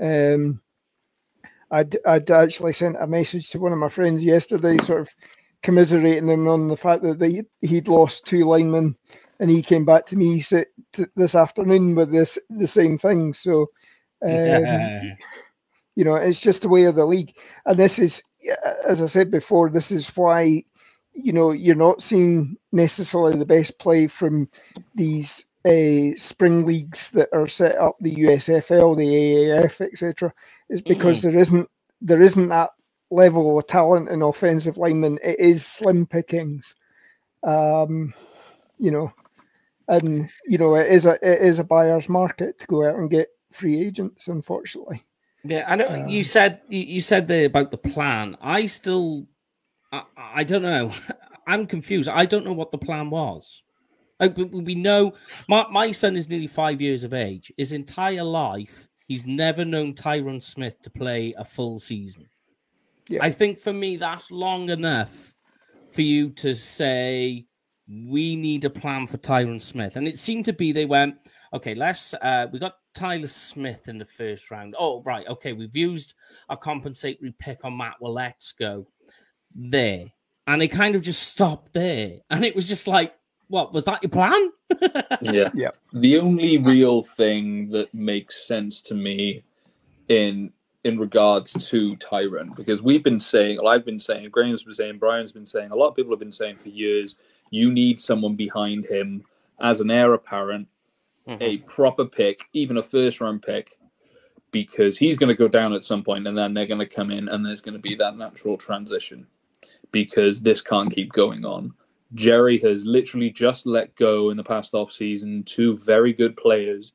[0.00, 0.60] Um,
[1.70, 5.10] I'd, I'd actually sent a message to one of my friends yesterday, sort of
[5.62, 8.96] commiserating them on the fact that they, he'd lost two linemen,
[9.40, 10.44] and he came back to me
[11.16, 13.34] this afternoon with this the same thing.
[13.34, 13.66] So,
[14.24, 15.16] um,
[15.96, 18.22] you know, it's just the way of the league, and this is,
[18.86, 20.64] as I said before, this is why
[21.16, 24.48] you know you're not seeing necessarily the best play from
[24.94, 30.32] these uh, spring leagues that are set up, the USFL, the AAF, etc.,
[30.68, 31.30] is because mm-hmm.
[31.30, 32.70] there isn't there isn't that
[33.10, 35.18] level of talent in offensive linemen.
[35.24, 36.74] It is slim pickings,
[37.42, 38.14] um,
[38.78, 39.12] you know,
[39.88, 43.10] and you know it is a it is a buyer's market to go out and
[43.10, 44.28] get free agents.
[44.28, 45.02] Unfortunately.
[45.44, 48.36] Yeah, I know um, you said you said there about the plan.
[48.40, 49.26] I still,
[50.16, 50.92] I, I don't know.
[51.46, 52.08] I'm confused.
[52.08, 53.62] I don't know what the plan was.
[54.18, 55.12] Like, we know
[55.48, 57.52] my, my son is nearly five years of age.
[57.56, 62.28] His entire life, he's never known Tyron Smith to play a full season.
[63.08, 63.20] Yeah.
[63.22, 65.34] I think for me, that's long enough
[65.90, 67.46] for you to say
[67.88, 69.96] we need a plan for Tyron Smith.
[69.96, 71.16] And it seemed to be they went,
[71.52, 74.74] okay, let's uh we got Tyler Smith in the first round.
[74.78, 76.14] Oh, right, okay, we've used
[76.48, 77.96] a compensatory pick on Matt.
[78.00, 78.86] Well, let's go
[79.56, 80.12] there.
[80.46, 82.20] And it kind of just stopped there.
[82.30, 83.14] And it was just like,
[83.48, 84.50] what was that your plan?
[85.22, 85.50] yeah.
[85.54, 85.70] Yeah.
[85.92, 89.42] The only real thing that makes sense to me
[90.08, 90.52] in
[90.84, 94.98] in regards to Tyron, because we've been saying, well, I've been saying, Graham's been saying,
[94.98, 97.16] Brian's been saying, a lot of people have been saying for years,
[97.50, 99.24] you need someone behind him
[99.58, 100.68] as an heir apparent,
[101.26, 101.42] mm-hmm.
[101.42, 103.80] a proper pick, even a first round pick,
[104.52, 107.10] because he's going to go down at some point and then they're going to come
[107.10, 109.26] in and there's going to be that natural transition
[109.96, 111.72] because this can't keep going on.
[112.12, 116.92] Jerry has literally just let go in the past off season two very good players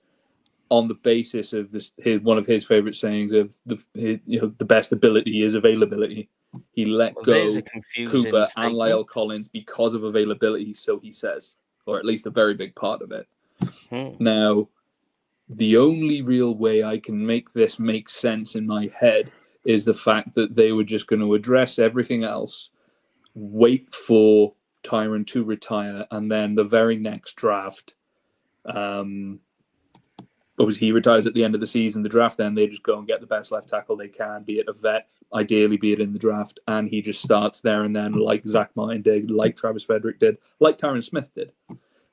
[0.69, 4.39] on the basis of this his one of his favorite sayings of the his, you
[4.39, 6.29] know the best ability is availability.
[6.73, 7.61] He let well, go
[8.07, 11.55] Cooper and La'el Collins because of availability, so he says,
[11.87, 13.27] or at least a very big part of it.
[13.89, 14.09] Hmm.
[14.19, 14.67] Now,
[15.49, 19.31] the only real way I can make this make sense in my head
[19.63, 22.69] is the fact that they were just going to address everything else,
[23.33, 27.93] wait for Tyron to retire, and then the very next draft,
[28.65, 29.39] um,
[30.59, 32.03] obviously he retires at the end of the season.
[32.03, 34.59] The draft, then they just go and get the best left tackle they can, be
[34.59, 37.95] it a vet, ideally be it in the draft, and he just starts there and
[37.95, 41.51] then, like Zack Martin did, like Travis Frederick did, like Tyron Smith did,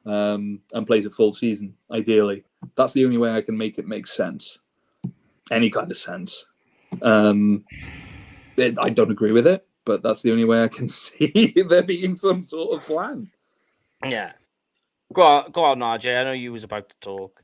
[0.06, 1.74] um, and plays a full season.
[1.90, 4.58] Ideally, that's the only way I can make it make sense,
[5.50, 6.46] any kind of sense.
[7.02, 7.64] Um,
[8.56, 11.82] it, I don't agree with it but that's the only way I can see there
[11.82, 13.30] being some sort of plan.
[14.04, 14.32] Yeah.
[15.14, 16.20] Go on, go on, RJ.
[16.20, 17.42] I know you was about to talk.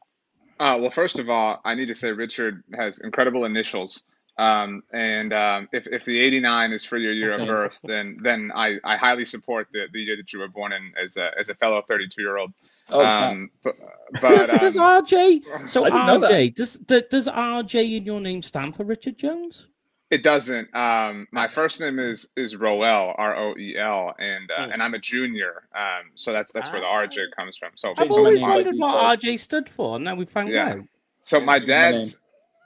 [0.61, 4.05] Uh, well, first of all, I need to say Richard has incredible initials.
[4.37, 8.51] Um, and um, if, if the 89 is for your year of birth, then then
[8.55, 11.49] I, I highly support the, the year that you were born in as a, as
[11.49, 12.53] a fellow 32 year old.
[12.91, 13.77] Oh, um, but,
[14.21, 18.85] but does, um, does RJ so RJ does does RJ in your name stand for
[18.85, 19.69] Richard Jones?
[20.11, 20.75] It doesn't.
[20.75, 24.73] Um, my first name is is Roel, R O E L, and uh, hmm.
[24.73, 25.67] and I'm a junior.
[25.75, 27.35] Um, so that's that's where the RJ ah.
[27.35, 27.71] comes from.
[27.75, 29.99] So I've always wondered what RJ stood for.
[29.99, 30.69] Now we found yeah.
[30.69, 30.79] out.
[31.25, 32.19] So my dad's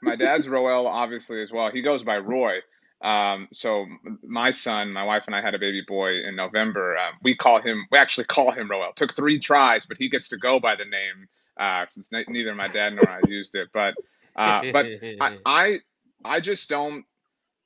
[0.02, 1.70] my dad's Roel, obviously as well.
[1.70, 2.58] He goes by Roy.
[3.00, 3.86] Um, so
[4.26, 6.98] my son, my wife, and I had a baby boy in November.
[6.98, 7.86] Um, we call him.
[7.92, 8.92] We actually call him Roel.
[8.94, 12.68] Took three tries, but he gets to go by the name uh, since neither my
[12.68, 13.68] dad nor I used it.
[13.72, 13.94] But
[14.34, 14.86] uh, but
[15.20, 15.78] I, I
[16.24, 17.04] I just don't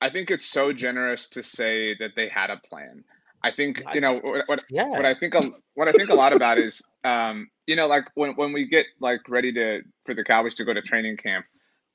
[0.02, 3.04] I think it's so generous to say that they had a plan.
[3.44, 4.88] I think you know what what, yeah.
[4.88, 8.04] what I think a, what I think a lot about is um, you know like
[8.14, 11.46] when when we get like ready to for the Cowboys to go to training camp,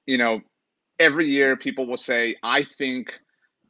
[0.05, 0.39] you know,
[0.97, 3.13] every year people will say I think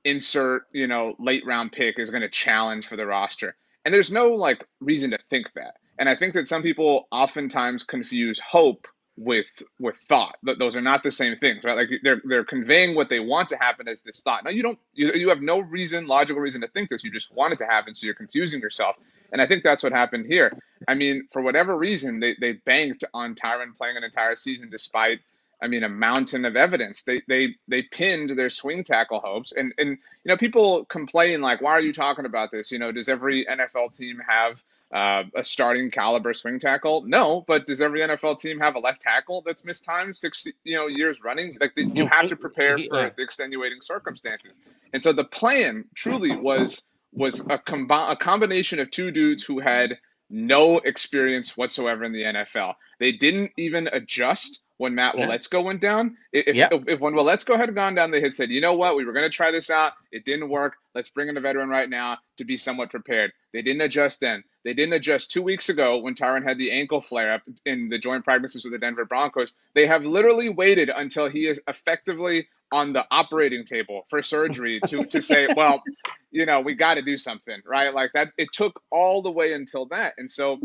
[0.03, 3.55] insert, you know, late round pick is going to challenge for the roster.
[3.83, 5.73] And there's no like reason to think that.
[5.97, 10.37] And I think that some people oftentimes confuse hope with with thought.
[10.43, 11.75] Those are not the same things, right?
[11.75, 14.43] Like they're they're conveying what they want to happen as this thought.
[14.43, 14.79] Now you don't.
[14.93, 17.03] You, you have no reason, logical reason to think this.
[17.03, 18.95] You just want it to happen, so you're confusing yourself.
[19.31, 20.57] And I think that's what happened here.
[20.87, 25.19] I mean, for whatever reason, they they banked on Tyron playing an entire season despite.
[25.59, 27.01] I mean, a mountain of evidence.
[27.01, 31.61] They they they pinned their swing tackle hopes, and and you know people complain like,
[31.61, 32.71] why are you talking about this?
[32.71, 37.03] You know, does every NFL team have uh, a starting caliber swing tackle?
[37.05, 40.75] No, but does every NFL team have a left tackle that's missed time six you
[40.75, 41.57] know years running?
[41.59, 44.57] Like the, you have to prepare for the extenuating circumstances.
[44.93, 49.59] And so the plan truly was was a, combi- a combination of two dudes who
[49.59, 49.97] had
[50.29, 52.75] no experience whatsoever in the NFL.
[52.99, 55.27] They didn't even adjust when Matt yeah.
[55.27, 56.17] Waletzko went down.
[56.31, 56.71] If, yep.
[56.71, 59.13] if, if when Waletzko had gone down, they had said, you know what, we were
[59.13, 59.93] going to try this out.
[60.11, 60.75] It didn't work.
[60.93, 63.31] Let's bring in a veteran right now to be somewhat prepared.
[63.57, 64.43] They didn't adjust then.
[64.63, 67.97] They didn't adjust two weeks ago when Tyron had the ankle flare up in the
[67.97, 69.55] joint practices with the Denver Broncos.
[69.73, 75.05] They have literally waited until he is effectively on the operating table for surgery to,
[75.07, 75.81] to say, well,
[76.29, 77.95] you know, we got to do something, right?
[77.95, 78.27] Like that.
[78.37, 80.13] It took all the way until that.
[80.19, 80.59] And so,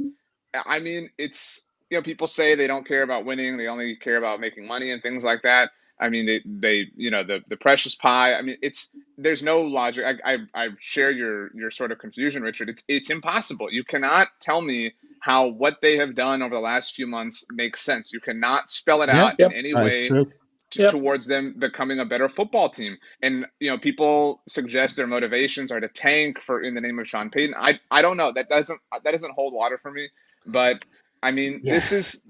[0.52, 4.18] I mean, it's, you know, people say they don't care about winning, they only care
[4.18, 5.70] about making money and things like that.
[6.02, 8.34] I mean, they, they, you know, the, the precious pie.
[8.34, 10.04] I mean, it's there's no logic.
[10.04, 12.68] I, I, I share your your sort of confusion, Richard.
[12.68, 13.72] It's it's impossible.
[13.72, 17.80] You cannot tell me how what they have done over the last few months makes
[17.82, 18.12] sense.
[18.12, 20.26] You cannot spell it out yep, in any way to,
[20.74, 20.90] yep.
[20.90, 22.98] towards them becoming a better football team.
[23.22, 27.08] And you know, people suggest their motivations are to tank for in the name of
[27.08, 27.54] Sean Payton.
[27.56, 28.32] I I don't know.
[28.32, 30.08] That doesn't that doesn't hold water for me.
[30.44, 30.84] But
[31.22, 31.74] I mean, yeah.
[31.74, 32.24] this is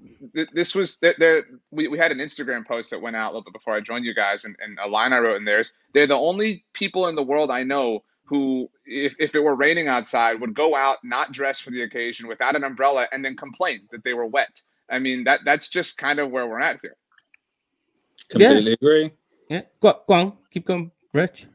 [0.53, 1.15] this was there.
[1.17, 3.81] there we, we had an Instagram post that went out a little bit before I
[3.81, 5.73] joined you guys, and, and a line I wrote in theirs.
[5.93, 9.87] They're the only people in the world I know who, if, if it were raining
[9.87, 13.87] outside, would go out not dressed for the occasion without an umbrella and then complain
[13.91, 14.61] that they were wet.
[14.89, 16.95] I mean, that that's just kind of where we're at here.
[18.29, 18.77] Completely yeah.
[18.79, 19.11] agree.
[19.49, 21.47] Yeah, go, go on, keep going, Rich.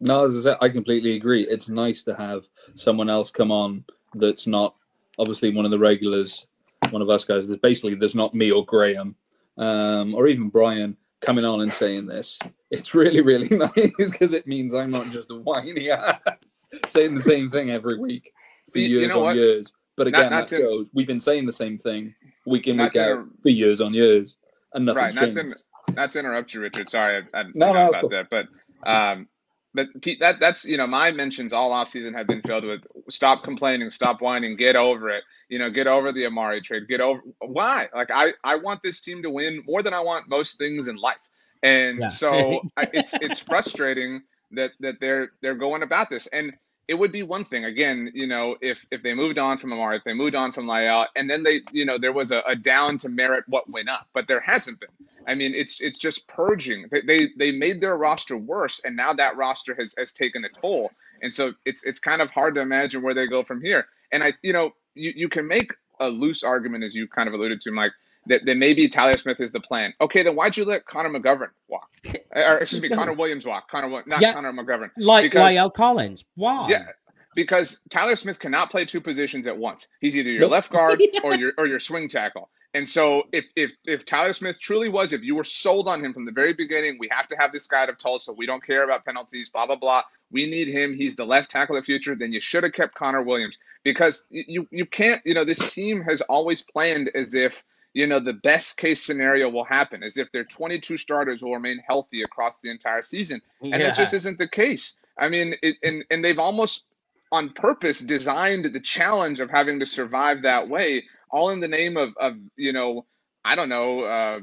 [0.00, 1.46] No, as I said, I completely agree.
[1.48, 3.84] It's nice to have someone else come on
[4.14, 4.74] that's not
[5.18, 6.46] obviously one of the regulars
[6.94, 7.46] one of us guys.
[7.46, 9.16] There's basically there's not me or Graham
[9.58, 12.38] um, or even Brian coming on and saying this.
[12.70, 17.22] It's really really nice because it means I'm not just a whiny ass saying the
[17.22, 18.32] same thing every week
[18.72, 19.36] for you, years you know on what?
[19.36, 19.72] years.
[19.96, 22.14] But again, not, not that to, shows we've been saying the same thing
[22.46, 24.38] week in week out for years on years,
[24.72, 25.36] and nothing right, changed.
[25.36, 25.56] Not
[25.88, 26.88] to, not to interrupt you, Richard.
[26.88, 28.10] Sorry, I, I no, no, about cool.
[28.10, 28.48] that, but.
[28.86, 29.28] Um,
[29.74, 29.88] but
[30.20, 33.90] that that's you know my mentions all off season have been filled with stop complaining,
[33.90, 35.24] stop whining, get over it.
[35.48, 36.88] You know, get over the Amari trade.
[36.88, 37.88] Get over why?
[37.94, 40.96] Like I I want this team to win more than I want most things in
[40.96, 41.16] life.
[41.62, 42.08] And yeah.
[42.08, 46.28] so I, it's it's frustrating that that they're they're going about this.
[46.28, 46.52] And
[46.88, 49.96] it would be one thing again, you know, if if they moved on from Amari,
[49.96, 52.56] if they moved on from La'el, and then they, you know, there was a, a
[52.56, 54.90] down to merit what went up, but there hasn't been.
[55.26, 56.86] I mean, it's it's just purging.
[56.90, 60.48] They, they they made their roster worse, and now that roster has has taken a
[60.48, 60.90] toll.
[61.22, 63.86] And so it's it's kind of hard to imagine where they go from here.
[64.12, 67.34] And I, you know, you, you can make a loose argument, as you kind of
[67.34, 67.92] alluded to, Mike,
[68.26, 69.94] that, that maybe Tyler Smith is the plan.
[70.00, 71.88] Okay, then why'd you let Connor McGovern walk?
[72.06, 73.70] Uh, or excuse me, Connor Williams walk.
[73.70, 74.90] Connor, not yeah, Connor McGovern.
[74.96, 76.24] Like La'el Collins.
[76.34, 76.68] Why?
[76.68, 76.86] Yeah,
[77.34, 79.88] because Tyler Smith cannot play two positions at once.
[80.00, 81.20] He's either your left guard yeah.
[81.24, 82.50] or your or your swing tackle.
[82.72, 86.12] And so if if if Tyler Smith truly was, if you were sold on him
[86.12, 88.32] from the very beginning, we have to have this guy out of Tulsa.
[88.32, 90.02] We don't care about penalties, blah blah blah.
[90.32, 90.94] We need him.
[90.94, 92.16] He's the left tackle of the future.
[92.16, 95.22] Then you should have kept Connor Williams because you you can't.
[95.24, 97.62] You know this team has always planned as if
[97.94, 101.82] you know the best case scenario will happen, as if their 22 starters will remain
[101.86, 103.78] healthy across the entire season, and yeah.
[103.78, 104.98] that just isn't the case.
[105.16, 106.84] I mean, it, and and they've almost
[107.32, 111.04] on purpose designed the challenge of having to survive that way
[111.34, 113.04] all in the name of, of you know,
[113.44, 114.40] I don't know, uh,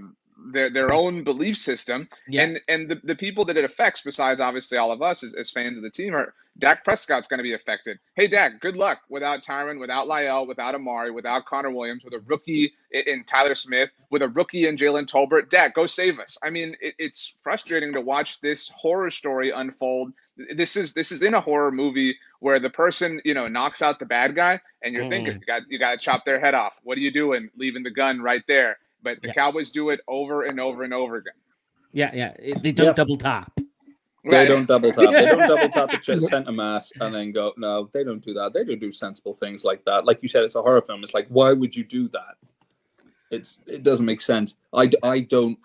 [0.54, 2.08] their their own belief system.
[2.28, 2.44] Yeah.
[2.44, 5.52] And and the, the people that it affects, besides obviously all of us as, as
[5.52, 7.98] fans of the team, are Dak Prescott's going to be affected.
[8.16, 12.20] Hey, Dak, good luck without Tyron, without La'el, without Amari, without Connor Williams, with a
[12.20, 15.50] rookie in Tyler Smith, with a rookie in Jalen Tolbert.
[15.50, 16.38] Dak, go save us.
[16.44, 20.14] I mean, it, it's frustrating to watch this horror story unfold.
[20.56, 24.00] This is this is in a horror movie where the person you know knocks out
[24.00, 25.10] the bad guy, and you're mm.
[25.10, 26.80] thinking you got you got to chop their head off.
[26.84, 28.78] What are you doing, leaving the gun right there?
[29.04, 29.34] But the yeah.
[29.34, 31.34] Cowboys do it over and over and over again.
[31.92, 33.52] Yeah, yeah, they don't double tap.
[34.24, 35.12] They don't double tap.
[35.12, 37.54] They don't double tap the center mass and then go.
[37.58, 38.54] No, they don't do that.
[38.54, 40.06] They don't do sensible things like that.
[40.06, 41.04] Like you said, it's a horror film.
[41.04, 42.36] It's like, why would you do that?
[43.32, 44.56] It's it doesn't make sense.
[44.74, 45.58] I I don't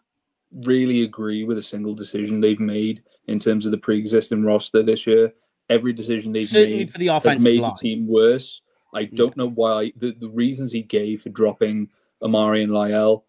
[0.52, 5.06] really agree with a single decision they've made in terms of the pre-existing roster this
[5.06, 5.32] year.
[5.68, 7.72] Every decision they've Certainly made for the has offensive made line.
[7.82, 8.62] the team worse.
[8.94, 11.88] I don't know why the, the reasons he gave for dropping
[12.22, 13.22] Amari and La'el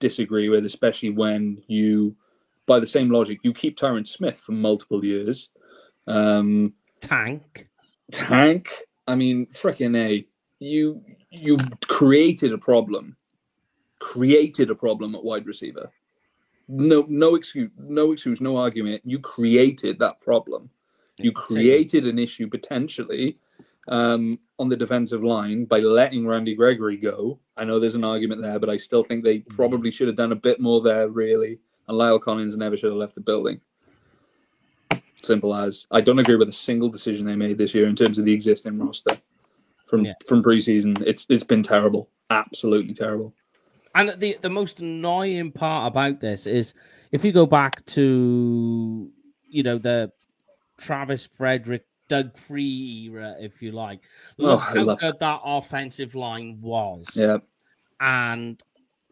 [0.00, 2.16] disagree with, especially when you,
[2.66, 5.48] by the same logic, you keep Tyron Smith for multiple years.
[6.06, 7.68] Um, Tank.
[8.12, 8.68] Tank,
[9.06, 10.26] I mean, freaking a,
[10.60, 13.16] you you created a problem,
[13.98, 15.90] created a problem at wide receiver.
[16.68, 19.02] No, no excuse, no excuse, no argument.
[19.04, 20.70] You created that problem.
[21.16, 23.38] You created an issue potentially
[23.88, 27.38] um, on the defensive line by letting Randy Gregory go.
[27.56, 30.32] I know there's an argument there, but I still think they probably should have done
[30.32, 31.58] a bit more there, really.
[31.86, 33.60] And La'el Collins never should have left the building.
[35.22, 35.86] Simple as.
[35.90, 38.32] I don't agree with a single decision they made this year in terms of the
[38.32, 39.18] existing roster
[39.86, 40.12] from Yeah.
[40.26, 41.00] from preseason.
[41.06, 43.34] It's it's been terrible, absolutely terrible.
[43.94, 46.74] And the the most annoying part about this is
[47.12, 49.10] if you go back to
[49.48, 50.12] you know the
[50.78, 54.00] Travis Frederick, Doug Free era, if you like.
[54.36, 57.06] Look Oh, how good that offensive line was.
[57.14, 57.38] Yeah,
[58.00, 58.62] And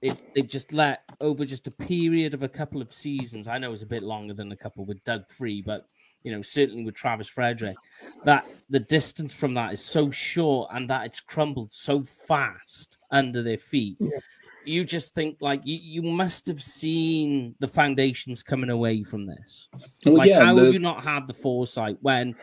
[0.03, 3.49] it they've just let over just a period of a couple of seasons.
[3.49, 5.87] I know it's a bit longer than a couple with Doug Free, but
[6.25, 7.77] you know, certainly with Travis Frederick,
[8.25, 13.43] that the distance from that is so short and that it's crumbled so fast under
[13.43, 13.97] their feet.
[13.99, 14.19] Yeah.
[14.65, 19.69] You just think like you, you must have seen the foundations coming away from this.
[20.05, 20.45] well, like, yeah.
[20.45, 22.37] how the- have you not had the foresight when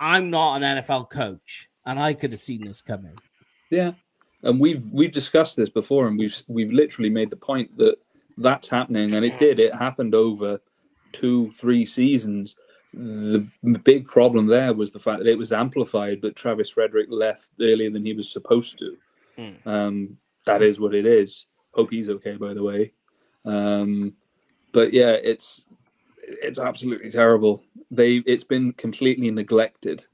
[0.00, 3.16] I'm not an NFL coach and I could have seen this coming?
[3.70, 3.92] Yeah,
[4.42, 7.96] and we've we've discussed this before, and we've we've literally made the point that
[8.38, 9.60] that's happening, and it did.
[9.60, 10.60] It happened over
[11.12, 12.56] two, three seasons.
[12.92, 13.48] The
[13.82, 17.90] big problem there was the fact that it was amplified that Travis Frederick left earlier
[17.90, 18.96] than he was supposed to.
[19.36, 19.68] Hmm.
[19.68, 21.46] Um, that is what it is.
[21.72, 22.92] Hope he's okay, by the way.
[23.44, 24.14] Um,
[24.70, 25.64] but yeah, it's
[26.22, 27.62] it's absolutely terrible.
[27.90, 30.04] They it's been completely neglected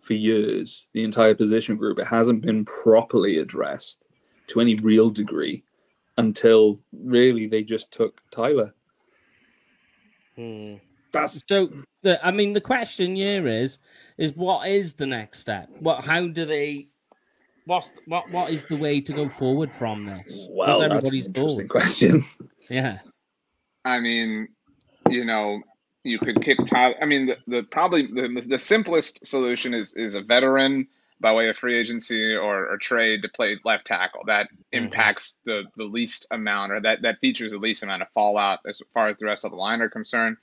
[0.00, 1.98] for years, the entire position group.
[1.98, 4.02] It hasn't been properly addressed
[4.48, 5.64] to any real degree
[6.16, 8.74] until really they just took Tyler.
[10.36, 10.74] Hmm.
[11.12, 11.70] That's So
[12.02, 13.78] the I mean the question here is
[14.18, 15.68] is what is the next step?
[15.80, 16.88] What how do they
[17.64, 20.46] what's what what is the way to go forward from this?
[20.50, 21.84] well, What's that's an everybody's interesting thoughts?
[21.84, 22.24] question.
[22.70, 22.98] Yeah.
[23.86, 24.48] I mean,
[25.08, 25.62] you know,
[26.04, 26.94] you could kick Tyler.
[27.00, 30.88] I mean, the, the probably the, the simplest solution is is a veteran
[31.20, 34.22] by way of free agency or, or trade to play left tackle.
[34.26, 34.84] That Mhm.
[34.84, 38.80] impacts the the least amount, or that that features the least amount of fallout as
[38.94, 40.36] far as the rest of the line are concerned.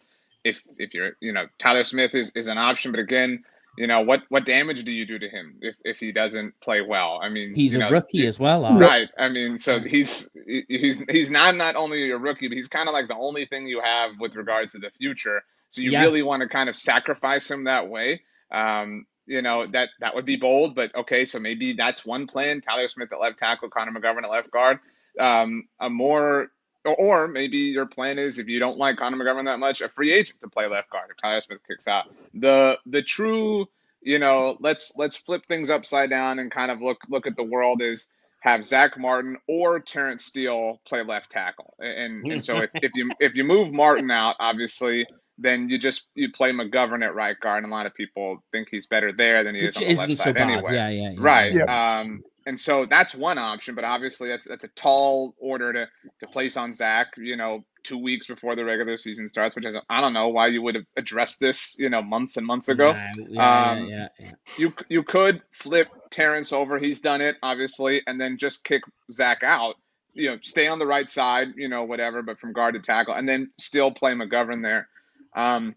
[0.44, 3.44] If if you're, you know, Tyler Smith is, is an option, but again,
[3.78, 6.82] you know, what what damage do you do to him if, if he doesn't play
[6.82, 7.20] well?
[7.22, 8.66] I mean, He's a know, rookie as well.
[8.66, 8.80] Art.
[8.80, 9.10] Right.
[9.18, 10.30] I mean, so he's
[10.70, 13.68] he's he's not not only a rookie, but he's kind of like the only thing
[13.68, 15.44] you have with regards to the future.
[15.70, 16.02] So you Yeah.
[16.04, 18.22] really want to kind of sacrifice him that way.
[18.52, 21.26] Um, you know that that would be bold, but okay.
[21.26, 24.80] So maybe that's one plan: Tyler Smith at left tackle, Connor McGovern at left guard.
[25.20, 26.50] Um, a more
[26.86, 29.90] or, or maybe your plan is if you don't like Connor McGovern that much, a
[29.90, 32.06] free agent to play left guard if Tyler Smith kicks out.
[32.34, 33.68] The the true
[34.06, 37.44] you know, let's let's flip things upside down and kind of look look at the
[37.44, 38.08] world is
[38.40, 41.74] have Zack Martin or Terrence Steele play left tackle.
[41.80, 45.08] And and so if, if you if you move Martin out, obviously,
[45.40, 48.68] then you just you play McGovern at right guard, and a lot of people think
[48.70, 50.52] he's better there than he is on the isn't left so side bad.
[50.52, 50.76] anyway.
[50.76, 51.18] Yeah, yeah, yeah.
[51.18, 51.54] Right.
[51.54, 52.00] Yeah.
[52.00, 56.28] Um, and so that's one option, but obviously that's that's a tall order to to
[56.28, 57.08] place on Zack.
[57.18, 60.48] You know, two weeks before the regular season starts, which is I don't know why
[60.48, 61.76] you would have addressed this.
[61.80, 62.92] You know, months and months ago.
[62.92, 64.32] Yeah, yeah, Um, yeah, yeah.
[64.58, 66.78] You you could flip Terrence over.
[66.78, 69.76] He's done it, obviously, and then just kick Zack out.
[70.14, 71.50] You know, stay on the right side.
[71.56, 74.88] You know, whatever, but from guard to tackle, and then still play McGovern there.
[75.36, 75.76] Um,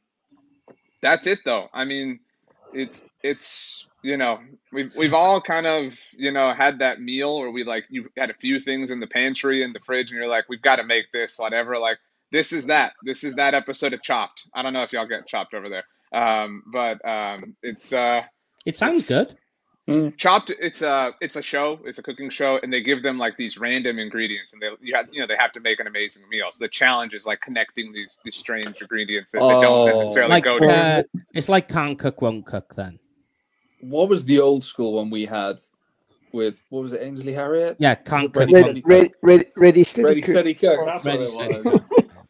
[1.01, 1.69] that's it, though.
[1.73, 2.21] I mean,
[2.73, 4.39] it's it's you know
[4.73, 8.31] we've we've all kind of you know had that meal or we like you've had
[8.31, 10.85] a few things in the pantry and the fridge, and you're like, we've got to
[10.85, 11.79] make this whatever.
[11.79, 11.99] Like
[12.31, 12.93] this is that.
[13.03, 14.49] This is that episode of Chopped.
[14.55, 18.23] I don't know if y'all get Chopped over there, um, but um, it's uh.
[18.67, 19.29] It sounds good.
[20.17, 20.51] Chopped.
[20.51, 21.81] It's a it's a show.
[21.85, 24.95] It's a cooking show, and they give them like these random ingredients, and they you
[24.97, 26.49] have you know they have to make an amazing meal.
[26.53, 29.61] So the challenge is like connecting these these strange ingredients that they Oh.
[29.61, 30.69] don't necessarily Like go to.
[30.71, 31.03] uh,
[31.35, 32.75] it's like can't cook, won't cook.
[32.77, 32.99] Then
[33.81, 35.59] What was the old school one we had
[36.33, 37.79] with what was it, Ainsley Harriott?
[37.79, 38.51] yeah, can't cook.
[38.51, 40.43] Ready, won't steady, Ready, ready, ready, steady, Ready, cook.
[40.43, 40.85] steady, cook.
[40.85, 41.69] That's Ready, what steady it was.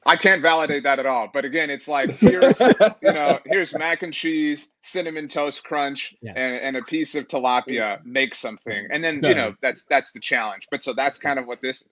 [0.09, 1.29] I can't validate that at all.
[1.33, 2.59] But again, it's like here's
[3.03, 6.33] you know here's mac and cheese, cinnamon toast crunch, Yeah.
[6.37, 8.05] and, and a piece of tilapia.
[8.05, 9.29] Make something, and then No.
[9.29, 10.67] you know that's that's the challenge.
[10.71, 11.89] But so that's kind of what this is.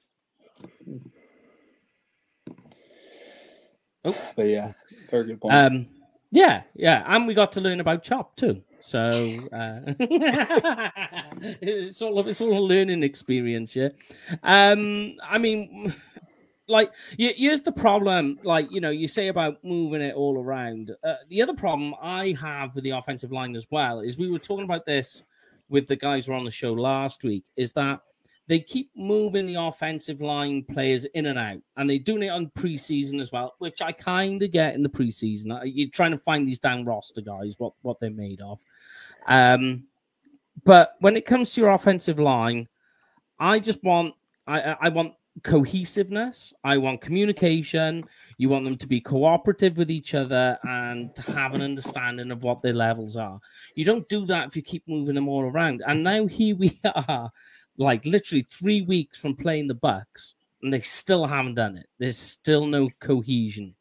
[4.05, 4.73] Oh, but yeah,
[5.11, 5.55] very good point.
[5.55, 5.87] Um,
[6.31, 8.63] Yeah, yeah, and we got to learn about Chop too.
[8.81, 9.81] So uh,
[11.61, 13.89] it's all it's all a learning experience, yeah.
[14.43, 15.95] Um, I mean,
[16.69, 18.39] like here's the problem.
[18.43, 20.95] Like you know, you say about moving it all around.
[21.05, 24.39] Uh, the other problem I have with the offensive line as well is we were
[24.39, 25.23] talking about this
[25.69, 27.45] with the guys who were on the show last week.
[27.57, 28.01] Is that
[28.49, 32.51] they keep moving the offensive line players in and out, and they're doing it on
[32.51, 35.61] preseason as well, which I kind of get in the preseason.
[35.65, 38.61] You're trying to find these down roster guys, what what they're made of.
[39.27, 39.85] Um,
[40.65, 42.69] but when it comes to your offensive line,
[43.39, 44.15] I just want
[44.47, 46.53] I I want cohesiveness.
[46.65, 48.05] I want communication.
[48.39, 52.43] You want them to be cooperative with each other and to have an understanding of
[52.43, 53.41] what their levels are.
[53.75, 55.83] You don't do that if you keep moving them all around.
[55.87, 56.79] And now here we
[57.09, 57.31] are
[57.79, 61.87] like literally three weeks from playing the Bucks, and they still haven't done it.
[61.99, 63.75] There's still no cohesion.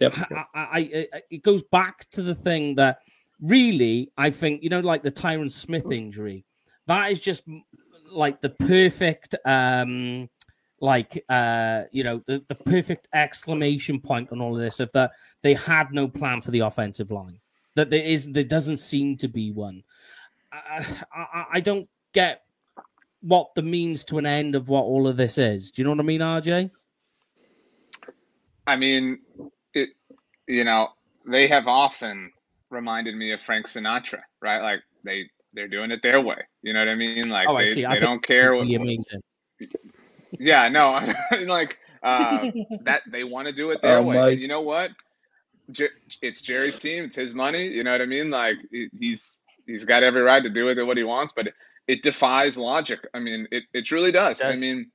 [0.00, 0.14] Yep.
[0.16, 0.78] I, I,
[1.12, 2.98] I, it goes back to the thing that
[3.40, 6.44] really I think you know, like the Tyron Smith injury.
[6.86, 7.44] That is just
[8.10, 10.28] like the perfect, um,
[10.80, 15.12] like uh, you know, the, the perfect exclamation point on all of this of that
[15.42, 17.38] they had no plan for the offensive line.
[17.74, 19.82] That there is, there doesn't seem to be one.
[20.52, 22.42] I, I, I don't get
[23.20, 25.70] what the means to an end of what all of this is.
[25.70, 26.70] Do you know what I mean, RJ?
[28.66, 29.20] I mean,
[29.74, 29.90] it.
[30.46, 30.88] You know,
[31.26, 32.32] they have often
[32.70, 34.60] reminded me of Frank Sinatra, right?
[34.60, 36.38] Like they they're doing it their way.
[36.62, 37.28] You know what I mean?
[37.28, 37.84] Like oh, they, see.
[37.84, 38.62] they don't care what.
[38.62, 39.20] Amazing.
[40.32, 41.00] Yeah, no,
[41.46, 42.46] like uh,
[42.84, 44.16] that they want to do it their Oh, way.
[44.16, 44.32] Mike.
[44.32, 44.90] And you know what?
[45.70, 45.90] Jer-
[46.22, 47.04] it's Jerry's team.
[47.04, 47.68] It's his money.
[47.68, 48.30] You know what I mean?
[48.30, 48.56] Like
[48.98, 51.54] he's he's got every right to do with it what he wants, but it,
[51.86, 53.00] it defies logic.
[53.14, 54.40] I mean, it, it truly does.
[54.40, 54.90] It I mean,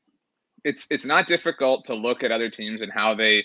[0.63, 3.43] it's it's not difficult to look at other teams and how they,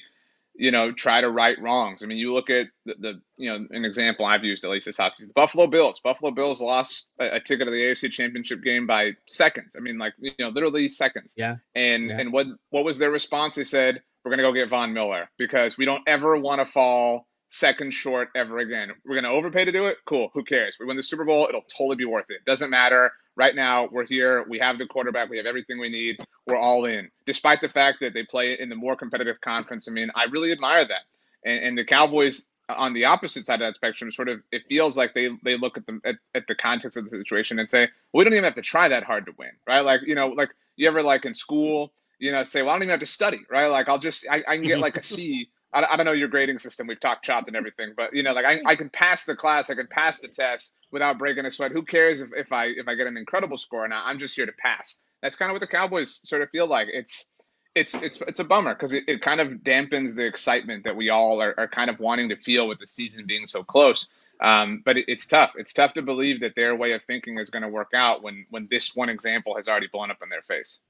[0.59, 2.03] you know, try to right wrongs.
[2.03, 4.87] I mean, you look at the, the you know an example I've used at least
[4.87, 6.01] this offseason, the Buffalo Bills.
[6.03, 9.75] Buffalo Bills lost a, a ticket to the AFC Championship game by seconds.
[9.77, 11.35] I mean, like you know, literally seconds.
[11.37, 11.57] Yeah.
[11.75, 12.19] And Yeah.
[12.21, 13.55] and what what was their response?
[13.55, 17.27] They said, "We're gonna go get Von Miller because we don't ever want to fall
[17.51, 18.91] second short ever again.
[19.07, 19.97] We're gonna overpay to do it.
[20.07, 20.31] Cool.
[20.35, 20.77] Who cares?
[20.79, 21.47] We win the Super Bowl.
[21.49, 22.45] It'll totally be worth it.
[22.45, 23.13] Doesn't matter.
[23.39, 24.45] Right now, we're here.
[24.49, 25.31] We have the quarterback.
[25.31, 26.19] We have everything we need.
[26.45, 27.09] We're all in.
[27.25, 29.87] Despite the fact that they play in the more competitive conference.
[29.87, 31.03] I mean, I really admire that.
[31.45, 34.97] And, and the Cowboys on the opposite side of that spectrum, sort of, it feels
[34.97, 37.89] like they they look at the at, at the context of the situation and say,
[38.13, 39.83] well, we don't even have to try that hard to win, right?
[39.83, 42.83] Like you know, like you ever like in school, you know, say, well, I don't
[42.83, 43.69] even have to study, right?
[43.69, 45.49] Like I'll just I, I can get like a C.
[45.73, 46.87] I, don't know your grading system.
[46.87, 49.71] We've talked chopped and everything, but you know, like I, I can pass the class,
[49.71, 51.73] I can pass the test without breaking a sweat.
[51.73, 54.07] Who cares if, if I if I get an incredible score or not?
[54.07, 54.97] I'm just here to pass.
[55.23, 56.89] That's kind of what the Cowboys sort of feel like.
[56.93, 57.27] It's
[57.75, 61.11] it's it's it's a bummer because it, it kind of dampens the excitement that we
[61.11, 64.09] all are, are kind of wanting to feel with the season being so close.
[64.41, 65.55] Um, but it, it's tough.
[65.57, 68.47] It's tough to believe that their way of thinking is going to work out when
[68.51, 70.81] when this one example has already blown up in their face.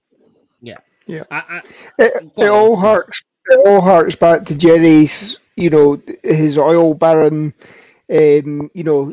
[1.30, 1.62] I, I,
[1.98, 3.22] It, it all harks.
[3.46, 5.38] It all harks back to Jerry's.
[5.56, 7.54] You know, his oil baron.
[8.10, 9.12] Um, you know,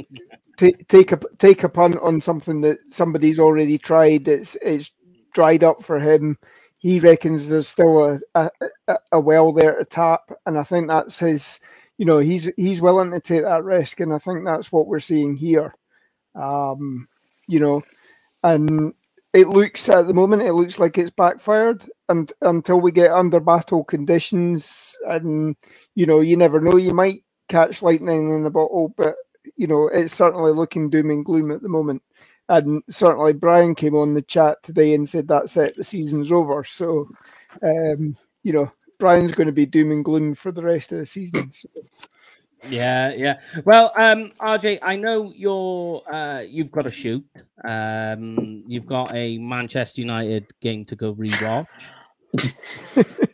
[0.58, 4.28] take a take a punt on something that somebody's already tried.
[4.28, 4.92] It's it's
[5.34, 6.38] dried up for him.
[6.80, 8.52] He reckons there's still a, a,
[8.90, 11.60] a- a well there to tap, and I think that's his.
[11.98, 15.00] You know, he's he's willing to take that risk, and I think that's what we're
[15.02, 15.76] seeing here.
[16.36, 17.08] Um,
[17.48, 17.82] you know,
[18.44, 18.94] and
[19.34, 23.40] it looks at the moment it looks like it's backfired and until we get under
[23.42, 25.56] battle conditions and
[25.96, 29.16] you know you never know you might catch lightning in the bottle but
[29.56, 32.02] you know it's certainly looking doom and gloom at the moment
[32.50, 36.64] and certainly brian came on the chat today and said that's it the season's over
[36.64, 37.08] so
[37.64, 41.06] um you know brian's going to be doom and gloom for the rest of the
[41.06, 41.68] season so.
[42.68, 43.40] yeah, yeah.
[43.66, 47.26] Well, um, RJ, I know you're uh, you've got a shoot.
[47.64, 51.94] Um, you've got a Manchester United game to go rewatch.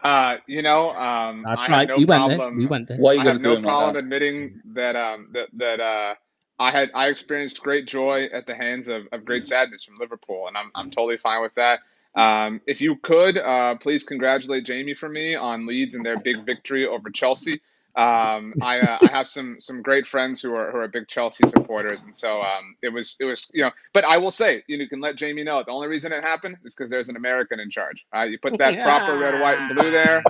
[0.03, 1.87] Uh, you know, um, That's I right.
[1.87, 2.37] have no we went there.
[2.37, 2.57] problem.
[2.57, 2.97] We went there.
[2.97, 6.15] Why are you I have no problem like admitting that um that that uh
[6.59, 10.47] I had I experienced great joy at the hands of, of great sadness from Liverpool,
[10.47, 11.79] and I'm I'm totally fine with that.
[12.15, 16.45] Um, if you could, uh, please congratulate Jamie for me on Leeds and their big
[16.45, 17.61] victory over Chelsea.
[17.95, 21.47] Um, I uh, I have some some great friends who are who are big Chelsea
[21.49, 23.71] supporters, and so um, it was it was you know.
[23.93, 26.23] But I will say, you know, you can let Jamie know the only reason it
[26.23, 28.05] happened is because there's an American in charge.
[28.15, 30.23] Uh, you put that proper red, white, and blue there,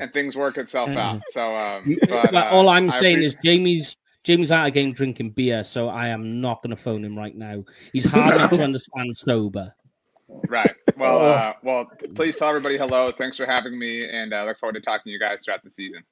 [0.00, 1.20] and things work itself out.
[1.32, 4.92] So, um, but Well, uh, all I'm I saying appre- is Jamie's Jamie's out again
[4.92, 7.64] drinking beer, so I am not going to phone him right now.
[7.92, 9.74] He's hard enough to understand sober.
[10.48, 10.74] right.
[10.96, 11.24] Well, Oh.
[11.26, 13.10] uh, well, please tell everybody hello.
[13.10, 15.62] Thanks for having me, and I uh, look forward to talking to you guys throughout
[15.62, 16.02] the season.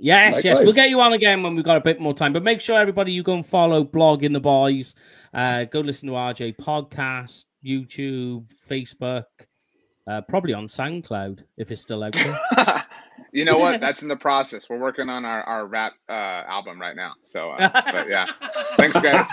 [0.00, 0.44] Yes, Likewise.
[0.44, 0.58] yes.
[0.60, 2.32] We'll get you on again when we've got a bit more time.
[2.32, 4.94] But make sure everybody you go and follow Blogging the Boys.
[5.32, 9.24] Uh, go listen to RJ podcast, YouTube, Facebook,
[10.08, 12.12] uh, probably on SoundCloud if it's still out
[12.56, 12.84] there.
[13.32, 13.80] you know what?
[13.82, 14.68] That's in the process.
[14.68, 17.12] We're working on our, our rap uh, album right now.
[17.22, 18.26] So, uh, but yeah.
[18.76, 19.26] Thanks, guys.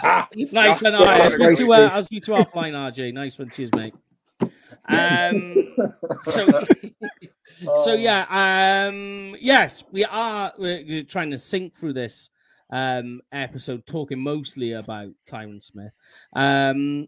[0.52, 0.94] nice one.
[0.94, 3.14] Yeah, All right, I'll nice speak to uh, I'll speak to offline, RJ.
[3.14, 3.50] Nice one.
[3.50, 3.96] Cheers, mate.
[4.88, 5.66] Um,
[6.24, 6.64] so,
[7.84, 12.30] so yeah, um, yes, we are we're, trying to sync through this
[12.72, 15.92] um episode, talking mostly about Tyron Smith.
[16.34, 17.08] Um,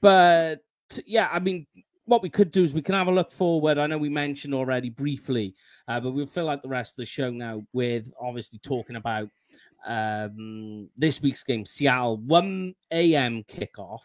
[0.00, 0.60] but
[1.06, 1.66] yeah, I mean,
[2.06, 3.78] what we could do is we can have a look forward.
[3.78, 5.54] I know we mentioned already briefly,
[5.88, 9.28] uh, but we'll fill out the rest of the show now with obviously talking about
[9.86, 13.44] um, this week's game, Seattle, 1 a.m.
[13.44, 14.02] kickoff.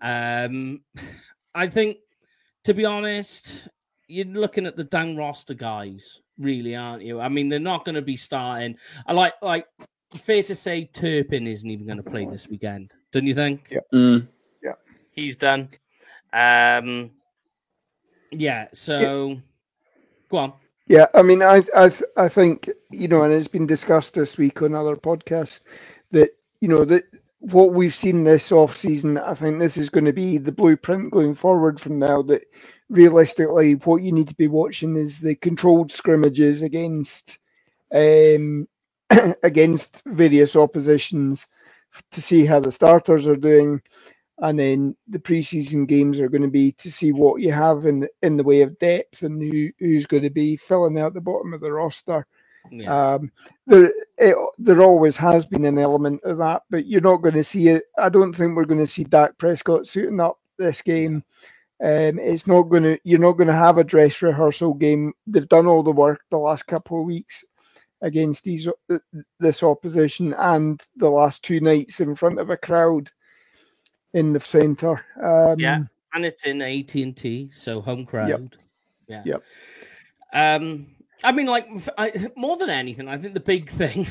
[0.00, 0.80] Um,
[1.54, 1.98] I think,
[2.64, 3.68] to be honest,
[4.08, 7.20] you're looking at the Dan roster guys, really, aren't you?
[7.20, 8.76] I mean, they're not going to be starting.
[9.06, 9.66] I like, like,
[10.14, 13.68] fair to say, Turpin isn't even going to play this weekend, don't you think?
[13.70, 14.26] Yeah, mm.
[14.62, 14.74] Yeah,
[15.10, 15.68] he's done.
[16.32, 17.10] Um,
[18.30, 18.68] yeah.
[18.72, 19.40] So,
[20.30, 20.52] go on.
[20.86, 24.60] Yeah, I mean, I, I, I think you know, and it's been discussed this week
[24.60, 25.60] on other podcasts
[26.10, 26.30] that
[26.60, 27.04] you know that
[27.38, 29.16] what we've seen this off season.
[29.16, 32.20] I think this is going to be the blueprint going forward from now.
[32.22, 32.44] That
[32.90, 37.38] realistically, what you need to be watching is the controlled scrimmages against,
[37.92, 38.68] um,
[39.42, 41.46] against various oppositions
[42.10, 43.80] to see how the starters are doing
[44.38, 48.00] and then the preseason games are going to be to see what you have in
[48.00, 51.20] the, in the way of depth and who, who's going to be filling out the
[51.20, 52.26] bottom of the roster.
[52.70, 53.14] Yeah.
[53.14, 53.30] Um,
[53.66, 57.44] there, it, there always has been an element of that, but you're not going to
[57.44, 57.84] see it.
[57.98, 61.22] I don't think we're going to see Dak Prescott suiting up this game.
[61.82, 62.98] Um, it's not going to.
[63.04, 65.12] You're not going to have a dress rehearsal game.
[65.26, 67.44] They've done all the work the last couple of weeks
[68.02, 68.98] against these uh,
[69.40, 73.10] this opposition and the last two nights in front of a crowd
[74.12, 75.04] in the centre.
[75.22, 75.80] Um, Yeah.
[76.14, 78.56] and it's in AT and T, so home crowd.
[79.08, 79.22] Yeah.
[79.24, 79.42] Yep.
[80.32, 80.86] Um,
[81.22, 81.66] I mean, like
[81.98, 84.06] I, more than anything, I think the big thing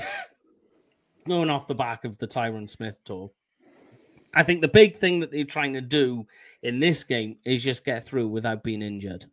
[1.28, 3.32] going off the back of the Tyron Smith tour,
[4.36, 6.26] I think the big thing that they're trying to do
[6.64, 9.26] in this game is just get through without being injured.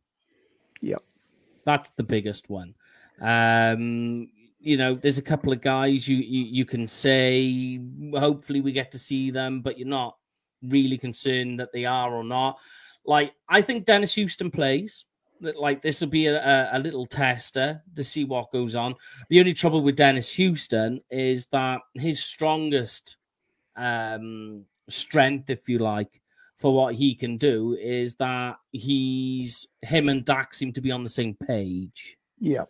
[0.83, 1.03] Yep.
[1.65, 2.75] That's the biggest one.
[3.21, 4.29] Um,
[4.61, 7.81] you know, there's a couple of guys you, you you can say
[8.15, 10.17] hopefully we get to see them, but you're not
[10.63, 12.59] really concerned that they are or not.
[13.05, 15.07] Like I think Dennis Houston plays.
[15.41, 18.95] Like this will be a, a, a little tester to see what goes on.
[19.31, 23.17] The only trouble with Dennis Houston is that his strongest
[23.77, 26.21] um strength, if you like,
[26.59, 31.03] for what he can do is that he's him and Dak seem to be on
[31.03, 32.19] the same page.
[32.39, 32.65] Yeah,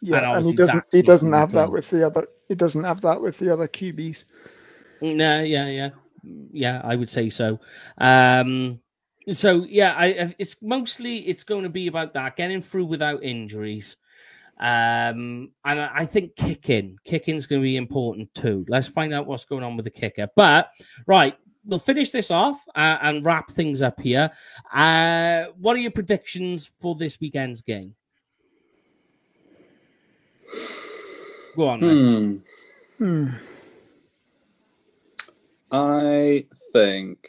[0.00, 0.76] yeah, and, he doesn't.
[0.76, 2.28] Dak's He doesn't have that with the other.
[2.48, 4.24] He doesn't have that with the other QBs.
[5.02, 5.90] No, yeah, yeah,
[6.52, 6.80] yeah.
[6.84, 7.60] I would say so.
[7.98, 8.80] Um,
[9.30, 13.96] so yeah, I, it's mostly it's going to be about that getting through without injuries.
[14.58, 18.64] Um, and I, I think kicking, kicking's going to be important too.
[18.68, 20.28] Let's find out what's going on with the kicker.
[20.34, 20.70] But
[21.06, 21.36] right,
[21.66, 24.30] we'll finish this off uh, and wrap things up here.
[24.72, 27.94] Uh, what are your predictions for this weekend's game?
[31.56, 31.80] Go on.
[31.80, 32.36] Hmm.
[32.98, 33.28] Hmm.
[35.70, 37.26] I think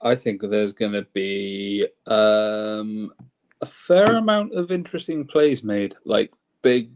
[0.00, 3.12] I think there's going to be um,
[3.60, 6.32] a fair amount of interesting plays made, like
[6.62, 6.90] big,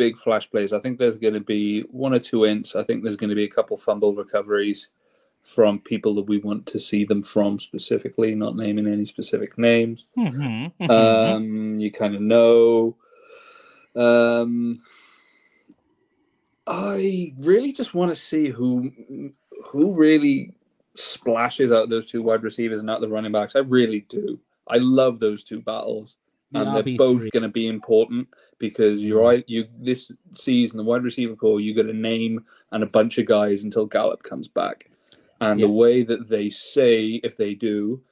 [0.00, 0.72] big flash plays.
[0.72, 2.74] I think there's going to be one or two ints.
[2.74, 4.88] I think there's going to be a couple fumble recoveries
[5.42, 10.06] from people that we want to see them from specifically, not naming any specific names.
[10.16, 10.90] Mhm, mhm.
[10.90, 12.96] Um, you kind of know.
[13.94, 14.80] Um,
[16.66, 18.90] I really just want to see who
[19.66, 20.54] who really
[20.94, 23.54] splashes out those two wide receivers and out the running backs.
[23.54, 24.40] I really do.
[24.66, 26.16] I love those two battles,
[26.54, 28.28] and they're both going to be important
[28.60, 29.42] because you're right.
[29.48, 33.26] You this season the wide receiver corps you got a name and a bunch of
[33.26, 34.88] guys until Gallup comes back,
[35.40, 35.66] and Yeah.
[35.66, 38.02] the way that they say if they do,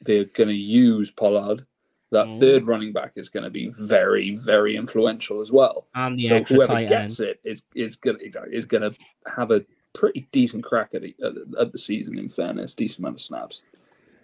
[0.00, 1.66] they're going to use Pollard.
[2.12, 2.38] That Mm.
[2.40, 5.88] third running back is going to be very, very influential as well.
[5.94, 7.28] and the so extra whoever tight gets end.
[7.30, 8.18] it is is going
[8.50, 8.96] is going to
[9.36, 11.14] have a pretty decent crack at, the-
[11.58, 12.16] at the season.
[12.18, 13.62] In fairness, decent amount of snaps.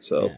[0.01, 0.37] So Yeah.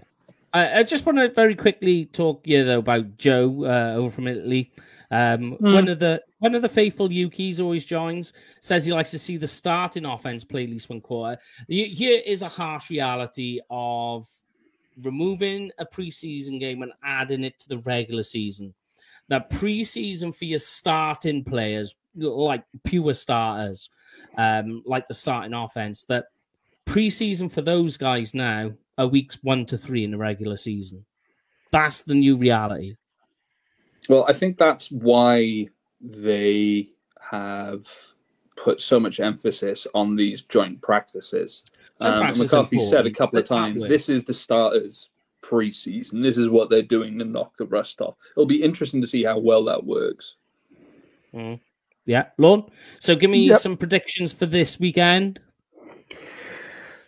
[0.55, 4.26] I, I just want to very quickly talk yeah though about Joe uh, over from
[4.28, 4.70] Italy.
[5.14, 8.32] Um, One of the one of the faithful Yukis always joins.
[8.60, 11.40] Says he likes to see the starting offense play at least one quarter.
[11.68, 14.26] Here is a harsh reality of
[15.02, 18.74] removing a preseason game and adding it to the regular season.
[19.28, 23.90] that pre-season for your starting players, like pure starters,
[24.36, 26.26] um, like the starting offense, that
[26.84, 31.04] pre-season for those guys now are weeks one to three in the regular season.
[31.70, 32.96] That's the new reality.
[34.09, 35.68] Well, I think that's why
[36.00, 36.88] they
[37.30, 37.88] have
[38.57, 41.64] put so much emphasis on these joint practices.
[42.02, 43.90] Joint Um, practice McCarthy said a couple of times, win.
[43.90, 45.09] this is the starters
[45.40, 46.22] pre-season.
[46.22, 48.14] This is what they're doing to knock the rust off.
[48.36, 50.36] It'll be interesting to see how well that works.
[52.07, 52.64] Yeah, Lorne.
[53.00, 53.59] So give me Yep.
[53.59, 55.40] some predictions for this weekend.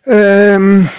[0.05, 0.89] Um,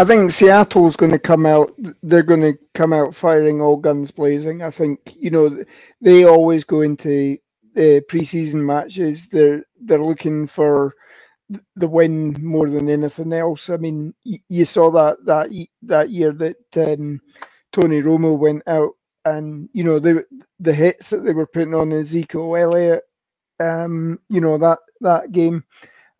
[0.00, 1.72] I think Seattle's going to come out.
[2.02, 4.62] They're going to come out firing all guns blazing.
[4.62, 5.64] I think you know
[6.02, 7.38] they always go into
[7.74, 9.28] the preseason matches.
[9.28, 10.94] They're they're looking for
[11.76, 13.70] the win more than anything else.
[13.70, 15.50] I mean, y- you saw that that
[15.82, 17.20] that year that um,
[17.72, 18.92] Tony Romo went out,
[19.26, 20.26] and you know the
[20.60, 23.04] the hits that they were putting on Ezekiel Elliott.
[23.60, 25.64] Um, you know that that game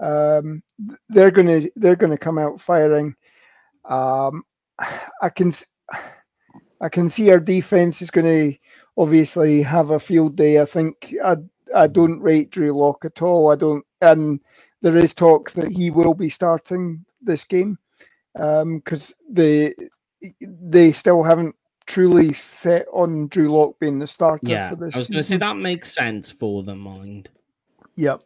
[0.00, 0.62] um,
[1.08, 3.14] they're gonna they're gonna come out firing.
[3.88, 4.44] Um,
[5.22, 5.52] I can
[6.80, 8.58] I can see our defense is going to
[8.96, 10.60] obviously have a field day.
[10.60, 11.36] I think I
[11.74, 13.50] I don't rate Drew Lock at all.
[13.50, 14.40] I don't, and
[14.82, 17.78] there is talk that he will be starting this game
[18.34, 19.74] because they
[20.40, 21.54] they still haven't
[21.86, 24.94] truly set on Drew Lock being the starter Yeah, for this.
[24.94, 27.28] I was going to say that makes sense for the mind.
[27.96, 28.22] Yep.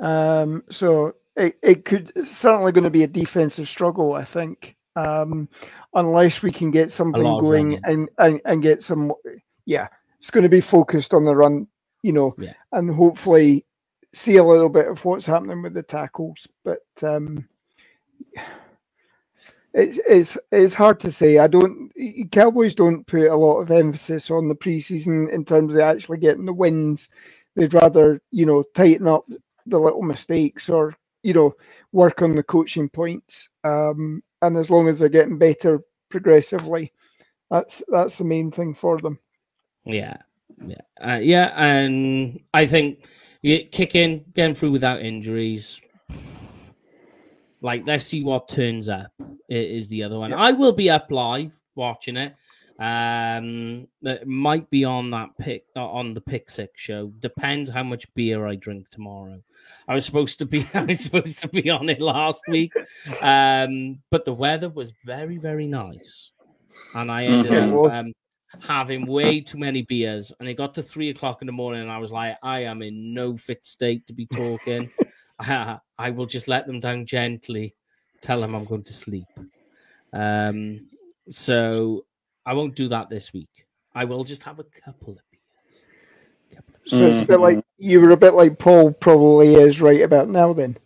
[0.00, 5.48] Um, so it, it could certainly going to be a defensive struggle, I think, um,
[5.94, 9.12] unless we can get something going and, and and get some.
[9.66, 9.88] Yeah,
[10.18, 11.66] it's going to be focused on the run,
[12.02, 12.54] you know, Yeah.
[12.72, 13.64] and hopefully
[14.14, 16.46] see a little bit of what's happening with the tackles.
[16.64, 17.48] But um,
[19.74, 21.38] it's it's it's hard to say.
[21.38, 21.90] I don't.
[22.30, 26.44] Cowboys don't put a lot of emphasis on the preseason in terms of actually getting
[26.44, 27.08] the wins.
[27.56, 29.24] They'd rather you know tighten up
[29.66, 31.54] the little mistakes or you know
[31.92, 33.48] work on the coaching points.
[33.64, 36.92] Um, and as long as they're getting better progressively,
[37.50, 39.18] that's that's the main thing for them.
[39.84, 40.16] Yeah,
[40.66, 43.06] yeah, uh, yeah, and I think
[43.42, 45.80] yeah, kicking, getting through without injuries.
[47.60, 49.12] Like, let's see what turns up.
[49.48, 50.30] Is the other one?
[50.30, 50.38] Yeah.
[50.38, 52.34] I will be up live watching it.
[52.78, 57.12] Um, it might be on that pick uh, on the pick six show.
[57.20, 59.40] Depends how much beer I drink tomorrow.
[59.86, 62.72] I was supposed to be I was supposed to be on it last week,
[63.20, 66.32] um, but the weather was very very nice,
[66.94, 67.52] and I ended.
[67.52, 68.12] Up um,
[68.60, 70.32] having way too many beers.
[70.38, 72.82] And it got to three o'clock in the morning, and I was like, I am
[72.82, 74.90] in no fit state to be talking.
[75.38, 77.74] I, I will just let them down gently,
[78.20, 79.26] tell them I'm going to sleep.
[80.12, 80.88] Um,
[81.30, 82.04] so
[82.44, 83.66] I won't do that this week.
[83.94, 85.82] I will just have a couple of beers.
[86.56, 89.80] Couple of- So it's a bit like you were a bit like Paul probably is
[89.80, 90.52] right about now.
[90.52, 90.76] Then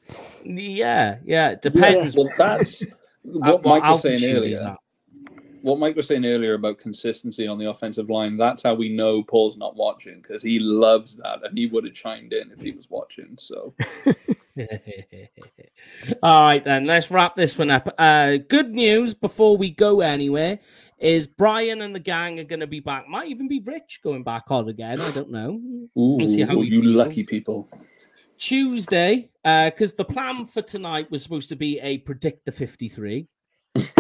[0.45, 2.17] Yeah, yeah, it depends.
[2.17, 2.83] Well, that's
[3.23, 4.77] what what Mike was saying earlier.
[5.63, 8.37] What Mike was saying earlier about consistency on the offensive line.
[8.37, 11.95] That's how we know Paul's not watching because he loves that, and he would have
[11.95, 13.37] chimed in if he was watching.
[13.39, 13.75] So
[16.23, 17.89] All right, then let's wrap this one up.
[17.99, 20.59] Uh, good news before we go anywhere
[20.99, 23.09] is Brian and the gang are going to be back.
[23.09, 25.01] Might even be Rich going back on again.
[25.01, 25.61] I don't know.
[25.99, 26.95] Ooh, We'll see how he you feels.
[26.95, 27.69] lucky people.
[28.39, 33.27] Tuesday, Uh because the plan for tonight was supposed to be a predict the 53.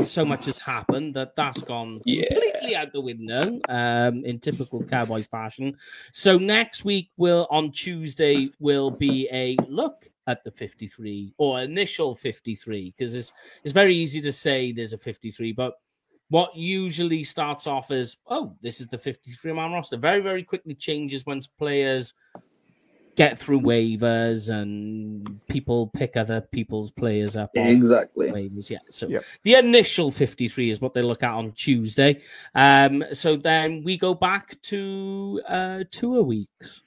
[0.05, 2.27] So much has happened that that's gone Yeah.
[2.29, 5.77] completely out the window um, in typical Cowboys fashion.
[6.13, 12.15] So next week will on Tuesday will be a look at the 53 or initial
[12.15, 15.75] 53 because it's it's very easy to say there's a 53, but
[16.29, 20.75] what usually starts off as oh this is the 53 man roster very very quickly
[20.75, 22.15] changes once players
[23.17, 28.31] get through waivers and people pick other people's players up Exactly.
[28.31, 28.71] waivers.
[28.71, 28.79] Yeah.
[28.91, 29.25] So Yep.
[29.43, 32.21] the initial 53 is what they look at on Tuesday.
[32.55, 36.83] Um, so then we go back to uh two weeks.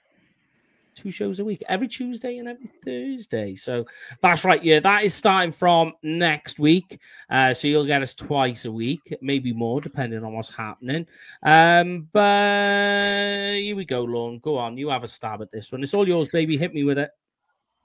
[0.99, 3.55] Two shows a week, every Tuesday and every Thursday.
[3.55, 3.85] So
[4.21, 4.61] that's right.
[4.61, 6.99] Yeah, that is starting from next week.
[7.29, 11.07] Uh, so you'll get us twice a week, maybe more, depending on what's happening.
[11.41, 14.39] Um, but here we go, Lorne.
[14.39, 14.77] Go on.
[14.77, 15.81] You have a stab at this one.
[15.83, 16.57] It's all yours, baby.
[16.57, 17.11] Hit me with it.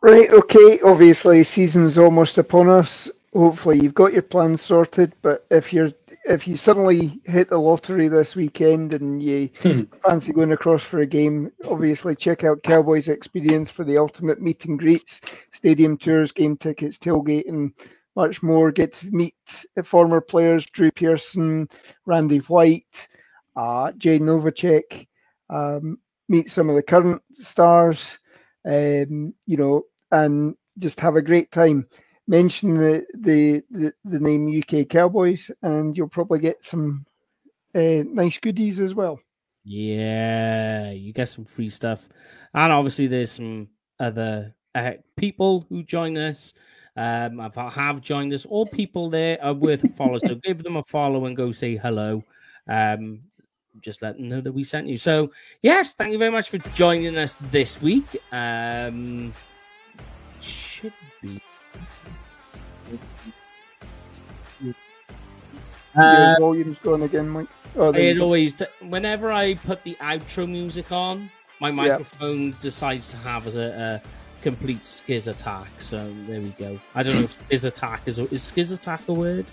[0.03, 0.81] Right, okay.
[0.81, 3.09] Obviously, season's almost upon us.
[3.35, 5.15] Hopefully, you've got your plans sorted.
[5.21, 5.91] But if you're
[6.25, 9.49] if you suddenly hit the lottery this weekend and you
[10.07, 14.65] fancy going across for a game, obviously check out Cowboys Experience for the ultimate meet
[14.65, 15.21] and greets,
[15.53, 17.73] stadium tours, game tickets, tailgate, and
[18.17, 18.71] much more.
[18.71, 19.35] Get to meet
[19.83, 21.69] former players Drew Pearson,
[22.07, 23.09] Randy White,
[23.57, 25.07] uh, Jay Novacek,
[25.51, 28.19] um, meet some of the current stars,
[28.65, 31.87] um, you know, and just have a great time.
[32.27, 37.05] Mention the, the, the, the name UK Cowboys, and you'll probably get some
[37.75, 39.21] uh, nice goodies as well.
[39.65, 42.09] Yeah, you get some free stuff,
[42.53, 43.69] and obviously there's some
[43.99, 46.55] other uh, people who join us.
[46.97, 48.45] Um, have, have joined us.
[48.45, 51.77] All people there are worth a follow, so give them a follow and go say
[51.77, 52.23] hello.
[52.69, 53.23] Um,
[53.81, 54.97] just let them know that we sent you.
[54.97, 58.05] So yes, thank you very much for joining us this week.
[58.33, 59.33] Um,
[60.41, 61.41] should be.
[64.63, 64.75] Your
[65.97, 67.47] Uh, volume's gone again, Mike.
[67.77, 68.25] Oh, it you go.
[68.25, 74.43] always, whenever I put the outro music on, my microphone decides to have a, a
[74.43, 75.69] complete skiz attack.
[75.79, 76.79] So there we go.
[76.95, 79.47] I don't know if skiz attack is is skiz attack a word.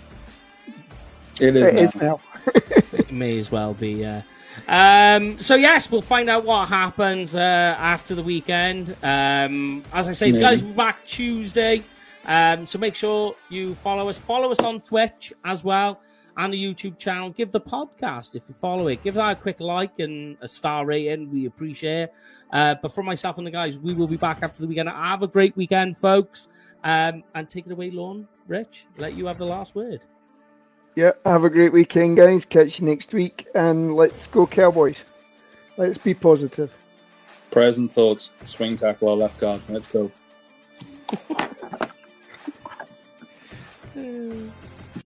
[1.40, 2.20] It It is is now.
[2.46, 2.52] now.
[2.92, 3.92] It may as well be.
[3.92, 4.22] Yeah.
[4.68, 7.38] Um, so yes, we'll find out what happens uh,
[7.78, 8.96] after the weekend.
[9.02, 10.42] Um, as I say, Maybe.
[10.42, 11.82] guys will be back Tuesday.
[12.26, 14.18] Um, so make sure you follow us.
[14.18, 16.00] Follow us on Twitch as well
[16.36, 17.30] and the YouTube channel.
[17.30, 19.02] Give the podcast if you follow it.
[19.02, 21.30] Give that a quick like and a star rating.
[21.30, 22.04] We appreciate.
[22.04, 22.14] it.
[22.52, 24.88] Uh, but for myself and the guys, we will be back after the weekend.
[24.88, 26.48] Have a great weekend, folks.
[26.84, 28.26] Um, and take it away, Lorne.
[28.48, 30.00] Rich, let you have the last word.
[30.96, 32.44] Yeah, have a great weekend, guys.
[32.44, 35.04] Catch you next week, and let's go Cowboys.
[35.78, 36.70] Let's be positive.
[37.50, 38.30] Prayers and thoughts.
[38.44, 39.62] Swing tackle or left guard.
[39.68, 40.10] Let's go.
[43.94, 44.61] Mm.